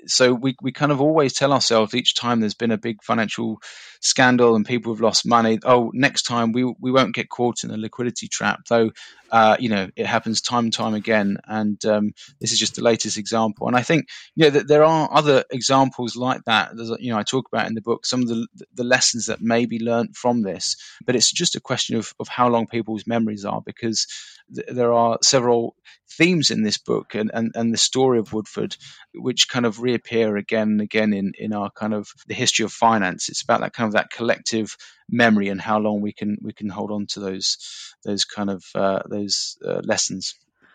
So 0.07 0.33
we, 0.33 0.55
we 0.63 0.73
kind 0.73 0.93
of 0.93 1.01
always 1.01 1.33
tell 1.33 1.53
ourselves 1.53 1.95
each 1.95 2.15
time 2.15 2.41
there's 2.41 2.55
been 2.55 2.71
a 2.71 2.79
big 2.79 3.03
financial 3.03 3.61
scandal 4.01 4.55
and 4.55 4.67
people 4.67 4.93
have 4.93 5.01
lost 5.01 5.27
money, 5.27 5.59
oh, 5.65 5.91
next 5.95 6.23
time 6.23 6.53
we, 6.53 6.65
we 6.65 6.93
won't 6.93 7.15
get 7.15 7.29
caught 7.29 7.65
in 7.65 7.71
a 7.71 7.77
liquidity 7.77 8.29
trap. 8.29 8.61
Though, 8.69 8.91
uh, 9.31 9.57
you 9.59 9.69
know, 9.69 9.89
it 9.97 10.07
happens 10.07 10.41
time 10.41 10.65
and 10.65 10.73
time 10.73 10.95
again. 10.95 11.39
And 11.47 11.83
um, 11.85 12.13
this 12.41 12.53
is 12.53 12.59
just 12.59 12.77
the 12.77 12.83
latest 12.83 13.17
example. 13.17 13.67
And 13.67 13.77
I 13.77 13.83
think, 13.83 14.09
you 14.35 14.45
know, 14.45 14.51
that 14.51 14.69
there 14.69 14.85
are 14.85 15.09
other 15.13 15.45
examples 15.51 16.17
like 16.17 16.45
that. 16.45 16.77
There's, 16.77 16.93
you 17.01 17.13
know, 17.13 17.19
I 17.19 17.23
talk 17.23 17.47
about 17.51 17.67
in 17.67 17.75
the 17.75 17.81
book 17.81 18.05
some 18.05 18.23
of 18.23 18.29
the, 18.29 18.47
the 18.75 18.85
lessons 18.85 19.27
that 19.27 19.41
may 19.41 19.67
be 19.67 19.79
learned 19.79 20.17
from 20.17 20.43
this. 20.43 20.77
But 21.05 21.17
it's 21.17 21.33
just 21.33 21.57
a 21.57 21.61
question 21.61 21.97
of, 21.97 22.13
of 22.21 22.29
how 22.29 22.49
long 22.49 22.67
people's 22.67 23.07
memories 23.07 23.45
are 23.45 23.63
because 23.65 24.07
there 24.49 24.93
are 24.93 25.19
several 25.23 25.77
themes 26.11 26.51
in 26.51 26.63
this 26.63 26.79
book 26.79 27.15
and, 27.15 27.31
and, 27.33 27.53
and 27.55 27.73
the 27.73 27.79
story 27.79 28.19
of 28.19 28.33
Woodford, 28.33 28.77
which 29.15 29.49
kind 29.49 29.67
of 29.67 29.81
reappear 29.81 30.37
again 30.37 30.69
and 30.69 30.81
again 30.81 31.13
in, 31.13 31.33
in 31.39 31.53
our 31.53 31.71
kind 31.71 31.95
of 31.95 32.09
the 32.27 32.35
history 32.35 32.65
of 32.65 32.73
finance. 32.73 33.29
It's 33.29 33.43
about 33.43 33.61
that 33.61 33.73
kind 33.73 33.87
of 33.87 33.95
that 33.95 34.11
collective 34.11 34.77
memory 35.09 35.49
and 35.49 35.61
how 35.61 35.79
long 35.79 36.01
we 36.01 36.13
can 36.13 36.37
we 36.43 36.53
can 36.53 36.69
hold 36.69 36.91
on 36.91 37.07
to 37.11 37.21
those 37.21 37.57
those 38.05 38.25
kind 38.25 38.51
of 38.51 38.65
uh, 38.75 39.03
those 39.09 39.57
uh, 39.67 39.81
lessons. 39.85 40.35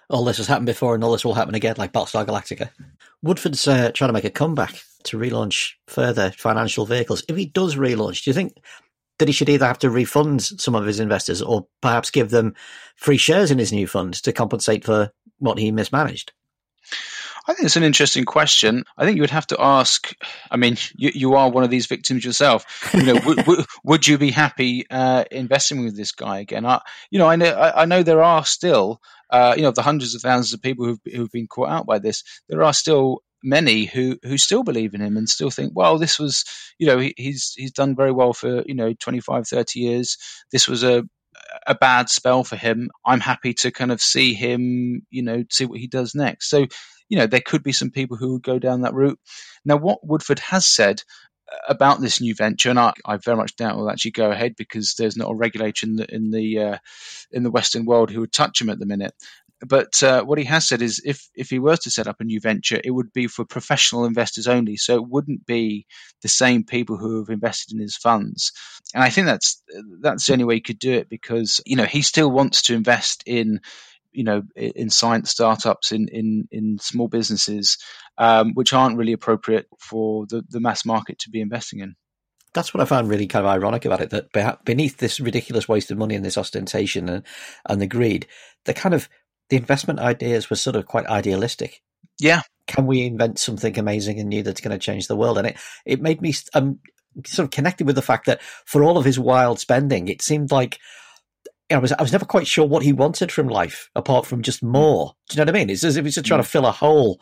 All 0.10 0.23
this 0.23 0.38
has 0.38 0.47
happened 0.47 0.67
before, 0.67 0.95
and 0.95 1.03
all 1.03 1.12
this 1.12 1.25
will 1.25 1.34
happen 1.34 1.56
again, 1.56 1.75
like 1.77 1.91
Battlestar 1.91 2.25
Galactica. 2.25 2.69
Woodford's 3.21 3.67
uh, 3.67 3.91
trying 3.93 4.10
to 4.10 4.13
make 4.13 4.23
a 4.23 4.30
comeback 4.30 4.82
to 5.03 5.17
relaunch 5.17 5.71
further 5.88 6.32
financial 6.32 6.86
vehicles. 6.86 7.23
If 7.27 7.36
he 7.36 7.45
does 7.45 7.75
relaunch, 7.75 8.23
do 8.23 8.30
you 8.30 8.34
think 8.34 8.53
that 9.19 9.27
he 9.27 9.32
should 9.32 9.49
either 9.49 9.65
have 9.65 9.80
to 9.80 9.89
refund 9.89 10.43
some 10.43 10.75
of 10.75 10.86
his 10.86 10.99
investors 10.99 11.41
or 11.41 11.67
perhaps 11.82 12.12
give 12.12 12.30
them 12.30 12.56
free 12.95 13.17
shares 13.17 13.51
in 13.51 13.60
his 13.60 13.71
new 13.71 13.88
fund 13.88 14.13
to 14.23 14.34
compensate 14.34 14.84
for 14.84 15.12
what 15.39 15.58
he 15.58 15.71
mismanaged? 15.71 16.32
I 17.47 17.53
think 17.53 17.65
it's 17.65 17.77
an 17.77 17.84
interesting 17.84 18.25
question. 18.25 18.84
I 18.97 19.06
think 19.06 19.15
you 19.15 19.21
would 19.21 19.30
have 19.30 19.47
to 19.47 19.62
ask. 19.62 20.13
I 20.51 20.58
mean, 20.58 20.75
you, 20.95 21.12
you 21.13 21.36
are 21.36 21.49
one 21.49 21.63
of 21.63 21.69
these 21.69 21.86
victims 21.86 22.25
yourself. 22.25 22.65
You 22.93 23.03
know, 23.03 23.19
w- 23.19 23.63
would 23.86 24.06
you 24.06 24.17
be 24.17 24.32
happy 24.32 24.86
uh, 24.89 25.23
investing 25.32 25.84
with 25.84 25.95
this 25.95 26.12
guy 26.12 26.39
again? 26.39 26.65
I, 26.65 26.82
you 27.10 27.19
know, 27.19 27.27
I 27.27 27.38
know, 27.38 27.51
I, 27.51 27.84
I 27.84 27.86
know 27.86 28.03
there 28.03 28.21
are 28.21 28.43
still, 28.43 29.01
uh, 29.30 29.53
you 29.56 29.63
know, 29.63 29.71
the 29.71 29.82
hundreds 29.82 30.13
of 30.13 30.21
thousands 30.21 30.53
of 30.53 30.62
people 30.62 30.86
who've, 30.86 30.99
who've 31.06 31.32
been 31.32 31.47
caught 31.47 31.69
out 31.69 31.86
by 31.86 31.99
this. 31.99 32.23
There 32.49 32.63
are 32.63 32.73
still 32.73 33.23
many 33.43 33.86
who 33.86 34.17
who 34.23 34.38
still 34.38 34.63
believe 34.63 34.93
in 34.93 35.02
him 35.02 35.15
and 35.17 35.30
still 35.30 35.52
think 35.52 35.71
well 35.76 35.97
this 35.97 36.17
was 36.19 36.43
you 36.80 36.88
know 36.88 36.97
he, 36.97 37.13
he's 37.17 37.54
he's 37.56 37.71
done 37.71 37.95
very 37.95 38.12
well 38.12 38.34
for 38.34 38.63
you 38.65 38.76
know 38.76 38.93
25 38.93 39.47
30 39.47 39.80
years. 39.80 40.17
This 40.52 40.67
was 40.67 40.84
a 40.84 41.04
a 41.67 41.76
bad 41.76 42.10
spell 42.10 42.43
for 42.43 42.56
him. 42.56 42.89
I'm 43.06 43.19
happy 43.19 43.54
to 43.56 43.71
kind 43.71 43.91
of 43.91 44.02
see 44.02 44.34
him 44.34 45.06
you 45.10 45.23
know 45.23 45.43
see 45.52 45.65
what 45.65 45.80
he 45.80 45.88
does 45.88 46.15
next. 46.15 46.50
So 46.50 46.65
you 47.10 47.17
know 47.17 47.28
there 47.28 47.41
could 47.45 47.63
be 47.63 47.71
some 47.71 47.91
people 47.91 48.17
who 48.17 48.34
would 48.34 48.43
go 48.43 48.60
down 48.60 48.82
that 48.82 48.93
route. 48.93 49.19
Now 49.63 49.78
what 49.78 50.06
woodford 50.06 50.39
has 50.39 50.65
said 50.65 51.04
about 51.67 52.02
this 52.02 52.21
new 52.21 52.36
venture, 52.36 52.69
and 52.69 52.80
I, 52.80 52.93
I, 53.06 53.17
very 53.17 53.38
much 53.38 53.56
doubt 53.56 53.78
will 53.78 53.89
actually 53.89 54.12
go 54.12 54.32
ahead 54.32 54.56
because 54.58 54.95
there's 54.95 55.17
not 55.17 55.32
a 55.32 55.36
regulator 55.36 55.86
in 55.86 55.95
the 55.95 56.13
in 56.13 56.32
the 56.32 56.60
uh, 56.60 56.78
in 57.32 57.43
the 57.43 57.52
Western 57.52 57.86
world 57.86 58.12
who 58.12 58.21
would 58.21 58.34
touch 58.34 58.62
him 58.62 58.69
at 58.69 58.80
the 58.80 58.86
minute. 58.86 59.13
But 59.65 60.04
uh, 60.04 60.24
what 60.24 60.38
he 60.38 60.46
has 60.46 60.67
said 60.67 60.82
is, 60.84 61.02
if 61.04 61.28
if 61.34 61.50
he 61.50 61.58
were 61.58 61.78
to 61.78 61.89
set 61.89 62.08
up 62.08 62.17
a 62.20 62.24
new 62.24 62.39
venture, 62.39 62.80
it 62.84 62.91
would 62.91 63.12
be 63.12 63.28
for 63.28 63.43
professional 63.43 64.06
investors 64.06 64.48
only. 64.48 64.78
So 64.78 64.96
it 64.96 65.08
wouldn't 65.08 65.48
be 65.48 65.88
the 66.22 66.28
same 66.28 66.63
people 66.63 66.98
who 66.98 67.20
have 67.20 67.30
invested 67.30 67.74
in 67.74 67.82
his 67.82 67.98
funds. 67.98 68.52
And 68.93 69.04
I 69.04 69.10
think 69.10 69.26
that's 69.26 69.62
that's 70.02 70.28
the 70.28 70.34
only 70.34 70.46
way 70.46 70.56
he 70.56 70.62
could 70.62 70.80
do 70.80 70.93
it 70.93 71.10
because 71.10 71.60
you 71.65 71.76
know 71.76 71.86
he 71.86 72.04
still 72.04 72.30
wants 72.30 72.63
to 72.63 72.76
invest 72.76 73.24
in 73.26 73.62
you 74.17 74.24
know, 74.24 74.41
in 74.56 74.89
science 74.89 75.30
startups, 75.30 75.91
in 75.91 76.08
in 76.08 76.48
in 76.52 76.80
small 76.80 77.08
businesses, 77.08 77.78
um, 78.17 78.54
which 78.56 78.74
aren't 78.74 78.98
really 78.98 79.13
appropriate 79.13 79.67
for 79.80 80.26
the 80.28 80.43
the 80.50 80.60
mass 80.60 80.86
market 80.86 81.20
to 81.20 81.30
be 81.30 81.39
investing 81.39 81.82
in. 81.82 81.96
That's 82.54 82.74
what 82.74 82.82
I 82.82 82.86
found 82.86 83.10
really 83.10 83.28
kind 83.28 83.46
of 83.46 83.52
ironic 83.52 83.86
about 83.86 84.02
it. 84.02 84.10
That 84.10 84.65
beneath 84.65 84.98
this 84.98 85.20
ridiculous 85.20 85.70
waste 85.70 85.91
of 85.91 86.00
money 86.00 86.15
and 86.15 86.26
this 86.26 86.38
ostentation 86.38 87.08
and 87.10 87.24
and 87.67 87.80
the 87.80 87.86
greed, 87.86 88.26
the 88.65 88.74
kind 88.74 88.96
of 88.96 89.08
the 89.49 89.57
investment 89.57 89.99
ideas 89.99 90.49
were 90.49 90.55
sort 90.55 90.75
of 90.75 90.86
quite 90.86 91.05
idealistic. 91.07 91.81
Yeah. 92.19 92.41
Can 92.67 92.86
we 92.86 93.05
invent 93.05 93.39
something 93.39 93.77
amazing 93.77 94.19
and 94.19 94.29
new 94.29 94.43
that's 94.43 94.62
going 94.62 94.77
to 94.77 94.83
change 94.83 95.07
the 95.07 95.15
world? 95.15 95.38
And 95.38 95.47
it, 95.47 95.57
it 95.86 96.01
made 96.01 96.21
me 96.21 96.33
um, 96.53 96.79
sort 97.25 97.45
of 97.45 97.51
connected 97.51 97.88
with 97.88 97.95
the 97.95 98.01
fact 98.01 98.25
that 98.25 98.41
for 98.41 98.83
all 98.83 98.97
of 98.97 99.05
his 99.05 99.19
wild 99.19 99.60
spending, 99.60 100.07
it 100.07 100.21
seemed 100.21 100.51
like 100.51 100.79
I 101.69 101.77
was 101.77 101.91
I 101.91 102.01
was 102.01 102.12
never 102.12 102.25
quite 102.25 102.47
sure 102.47 102.65
what 102.65 102.83
he 102.83 102.93
wanted 102.93 103.31
from 103.31 103.47
life 103.47 103.89
apart 103.95 104.25
from 104.25 104.41
just 104.41 104.63
more. 104.63 105.15
Do 105.29 105.33
you 105.33 105.38
know 105.38 105.49
what 105.49 105.55
I 105.55 105.60
mean? 105.60 105.69
It's 105.69 105.83
as 105.83 105.97
if 105.97 106.05
he's 106.05 106.15
just 106.15 106.25
trying 106.25 106.41
to 106.41 106.47
mm. 106.47 106.51
fill 106.51 106.65
a 106.65 106.71
hole 106.71 107.19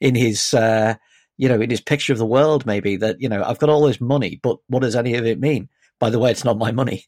in 0.00 0.14
his 0.14 0.54
uh, 0.54 0.94
you 1.36 1.48
know 1.48 1.60
in 1.60 1.70
his 1.70 1.80
picture 1.80 2.12
of 2.12 2.18
the 2.18 2.26
world. 2.26 2.64
Maybe 2.64 2.96
that 2.96 3.20
you 3.20 3.28
know 3.28 3.42
I've 3.42 3.58
got 3.58 3.70
all 3.70 3.86
this 3.86 4.00
money, 4.00 4.38
but 4.42 4.58
what 4.68 4.82
does 4.82 4.94
any 4.96 5.14
of 5.14 5.26
it 5.26 5.40
mean? 5.40 5.68
By 5.98 6.10
the 6.10 6.18
way, 6.18 6.30
it's 6.30 6.44
not 6.44 6.58
my 6.58 6.70
money. 6.70 7.06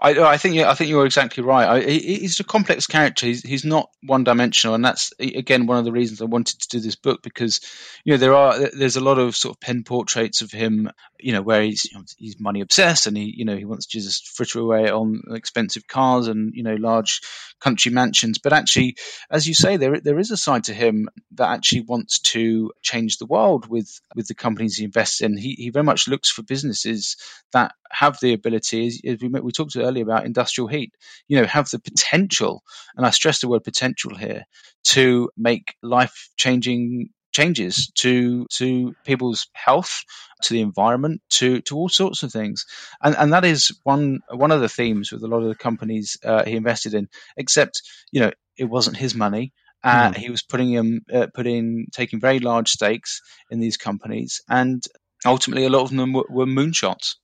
I, 0.00 0.10
I 0.10 0.36
think 0.36 0.56
I 0.58 0.74
think 0.74 0.90
you're 0.90 1.06
exactly 1.06 1.42
right. 1.42 1.68
I, 1.68 1.80
he's 1.80 2.40
a 2.40 2.44
complex 2.44 2.86
character. 2.86 3.26
He's, 3.26 3.42
he's 3.42 3.64
not 3.64 3.90
one 4.02 4.24
dimensional, 4.24 4.74
and 4.74 4.84
that's 4.84 5.12
again 5.18 5.66
one 5.66 5.78
of 5.78 5.84
the 5.84 5.92
reasons 5.92 6.20
I 6.20 6.26
wanted 6.26 6.60
to 6.60 6.68
do 6.68 6.80
this 6.80 6.96
book 6.96 7.22
because 7.22 7.60
you 8.04 8.12
know 8.12 8.16
there 8.16 8.34
are 8.34 8.70
there's 8.70 8.96
a 8.96 9.04
lot 9.04 9.18
of 9.18 9.36
sort 9.36 9.56
of 9.56 9.60
pen 9.60 9.84
portraits 9.84 10.42
of 10.42 10.50
him, 10.50 10.90
you 11.18 11.32
know, 11.32 11.42
where 11.42 11.62
he's 11.62 11.84
you 11.84 11.98
know, 11.98 12.04
he's 12.18 12.40
money 12.40 12.60
obsessed 12.60 13.06
and 13.06 13.16
he 13.16 13.32
you 13.36 13.44
know 13.44 13.56
he 13.56 13.64
wants 13.64 13.86
to 13.86 14.00
just 14.00 14.28
fritter 14.36 14.60
away 14.60 14.90
on 14.90 15.22
expensive 15.30 15.86
cars 15.86 16.28
and 16.28 16.52
you 16.54 16.62
know 16.62 16.74
large 16.74 17.20
country 17.60 17.92
mansions. 17.92 18.38
But 18.38 18.52
actually, 18.52 18.96
as 19.30 19.46
you 19.46 19.54
say, 19.54 19.76
there 19.76 20.00
there 20.00 20.18
is 20.18 20.30
a 20.30 20.36
side 20.36 20.64
to 20.64 20.74
him 20.74 21.08
that 21.32 21.50
actually 21.50 21.82
wants 21.82 22.18
to 22.20 22.72
change 22.82 23.18
the 23.18 23.26
world 23.26 23.68
with 23.68 24.00
with 24.14 24.26
the 24.26 24.34
companies 24.34 24.76
he 24.76 24.84
invests 24.84 25.20
in. 25.20 25.36
He 25.36 25.54
he 25.54 25.70
very 25.70 25.84
much 25.84 26.08
looks 26.08 26.30
for 26.30 26.42
businesses 26.42 27.16
that 27.52 27.72
have 27.94 28.18
the 28.20 28.32
ability, 28.32 28.86
as 28.86 29.18
we, 29.20 29.28
we 29.28 29.52
talked 29.52 29.76
earlier 29.84 30.04
about 30.04 30.26
industrial 30.26 30.68
heat, 30.68 30.92
you 31.28 31.38
know, 31.38 31.46
have 31.46 31.68
the 31.70 31.78
potential, 31.78 32.62
and 32.96 33.06
I 33.06 33.10
stress 33.10 33.40
the 33.40 33.48
word 33.48 33.64
potential 33.64 34.14
here, 34.16 34.44
to 34.84 35.30
make 35.36 35.74
life 35.82 36.30
changing 36.36 37.10
changes 37.32 37.90
to 37.96 38.46
to 38.46 38.94
people's 39.04 39.48
health, 39.52 40.04
to 40.42 40.54
the 40.54 40.60
environment, 40.60 41.20
to 41.30 41.60
to 41.62 41.76
all 41.76 41.88
sorts 41.88 42.22
of 42.22 42.32
things, 42.32 42.64
and 43.02 43.14
and 43.16 43.32
that 43.32 43.44
is 43.44 43.78
one 43.82 44.20
one 44.30 44.52
of 44.52 44.60
the 44.60 44.68
themes 44.68 45.12
with 45.12 45.22
a 45.22 45.28
lot 45.28 45.42
of 45.42 45.48
the 45.48 45.54
companies 45.54 46.16
uh, 46.24 46.44
he 46.44 46.56
invested 46.56 46.94
in. 46.94 47.08
Except 47.36 47.82
you 48.12 48.20
know 48.20 48.32
it 48.56 48.64
wasn't 48.64 48.96
his 48.96 49.14
money. 49.14 49.52
Uh, 49.82 50.10
mm. 50.10 50.16
He 50.16 50.30
was 50.30 50.42
putting 50.42 50.70
him 50.70 51.02
uh, 51.12 51.26
putting 51.34 51.88
taking 51.92 52.20
very 52.20 52.38
large 52.38 52.70
stakes 52.70 53.20
in 53.50 53.60
these 53.60 53.76
companies, 53.76 54.40
and 54.48 54.82
ultimately 55.26 55.66
a 55.66 55.70
lot 55.70 55.82
of 55.82 55.90
them 55.90 56.12
were, 56.12 56.26
were 56.30 56.46
moonshots. 56.46 57.16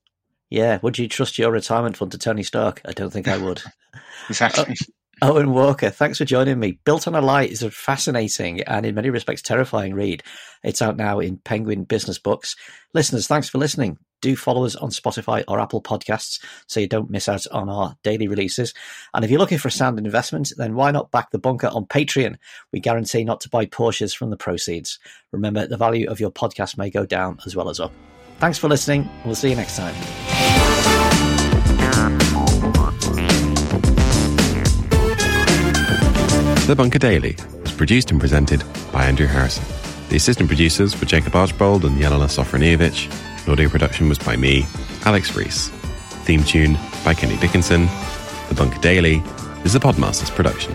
Yeah, 0.50 0.78
would 0.82 0.98
you 0.98 1.08
trust 1.08 1.38
your 1.38 1.52
retirement 1.52 1.96
fund 1.96 2.12
to 2.12 2.18
Tony 2.18 2.42
Stark? 2.42 2.82
I 2.84 2.92
don't 2.92 3.12
think 3.12 3.28
I 3.28 3.38
would. 3.38 3.62
exactly. 4.28 4.74
Owen 5.22 5.52
Walker, 5.52 5.90
thanks 5.90 6.16
for 6.16 6.24
joining 6.24 6.58
me. 6.58 6.78
Built 6.84 7.06
on 7.06 7.14
a 7.14 7.20
Lie 7.20 7.44
is 7.44 7.62
a 7.62 7.70
fascinating 7.70 8.62
and 8.62 8.86
in 8.86 8.94
many 8.94 9.10
respects 9.10 9.42
terrifying 9.42 9.94
read. 9.94 10.22
It's 10.64 10.80
out 10.80 10.96
now 10.96 11.20
in 11.20 11.36
Penguin 11.36 11.84
Business 11.84 12.18
Books. 12.18 12.56
Listeners, 12.94 13.26
thanks 13.26 13.48
for 13.48 13.58
listening. 13.58 13.98
Do 14.22 14.34
follow 14.34 14.64
us 14.64 14.76
on 14.76 14.88
Spotify 14.88 15.44
or 15.46 15.60
Apple 15.60 15.82
Podcasts 15.82 16.42
so 16.66 16.80
you 16.80 16.86
don't 16.86 17.10
miss 17.10 17.28
out 17.28 17.46
on 17.48 17.68
our 17.68 17.96
daily 18.02 18.28
releases. 18.28 18.72
And 19.12 19.22
if 19.22 19.30
you're 19.30 19.40
looking 19.40 19.58
for 19.58 19.68
a 19.68 19.72
sound 19.72 19.98
investment, 19.98 20.52
then 20.56 20.74
why 20.74 20.90
not 20.90 21.10
back 21.10 21.30
the 21.30 21.38
bunker 21.38 21.68
on 21.68 21.84
Patreon? 21.84 22.36
We 22.72 22.80
guarantee 22.80 23.24
not 23.24 23.42
to 23.42 23.50
buy 23.50 23.66
Porsches 23.66 24.16
from 24.16 24.30
the 24.30 24.38
proceeds. 24.38 24.98
Remember, 25.32 25.66
the 25.66 25.76
value 25.76 26.08
of 26.08 26.18
your 26.18 26.30
podcast 26.30 26.78
may 26.78 26.88
go 26.88 27.04
down 27.04 27.38
as 27.44 27.54
well 27.54 27.68
as 27.68 27.78
up. 27.78 27.92
Thanks 28.38 28.56
for 28.56 28.68
listening. 28.68 29.08
We'll 29.26 29.34
see 29.34 29.50
you 29.50 29.56
next 29.56 29.76
time. 29.76 30.39
The 36.70 36.76
Bunker 36.76 37.00
Daily 37.00 37.35
was 37.62 37.72
produced 37.72 38.12
and 38.12 38.20
presented 38.20 38.62
by 38.92 39.04
Andrew 39.06 39.26
Harrison. 39.26 39.64
The 40.09 40.14
assistant 40.14 40.48
producers 40.48 40.98
were 41.00 41.04
Jacob 41.04 41.35
Archbold 41.35 41.85
and 41.85 42.00
Jelena 42.00 42.28
Sofronijevic. 42.28 43.48
Audio 43.48 43.68
production 43.68 44.09
was 44.09 44.20
by 44.20 44.37
me, 44.37 44.64
Alex 45.04 45.35
Rees. 45.35 45.70
Theme 46.26 46.44
tune 46.44 46.78
by 47.04 47.12
Kenny 47.14 47.37
Dickinson. 47.38 47.88
The 48.50 48.54
Bunker 48.54 48.78
Daily 48.78 49.20
is 49.64 49.74
a 49.74 49.80
Podmasters 49.80 50.33
production. 50.33 50.72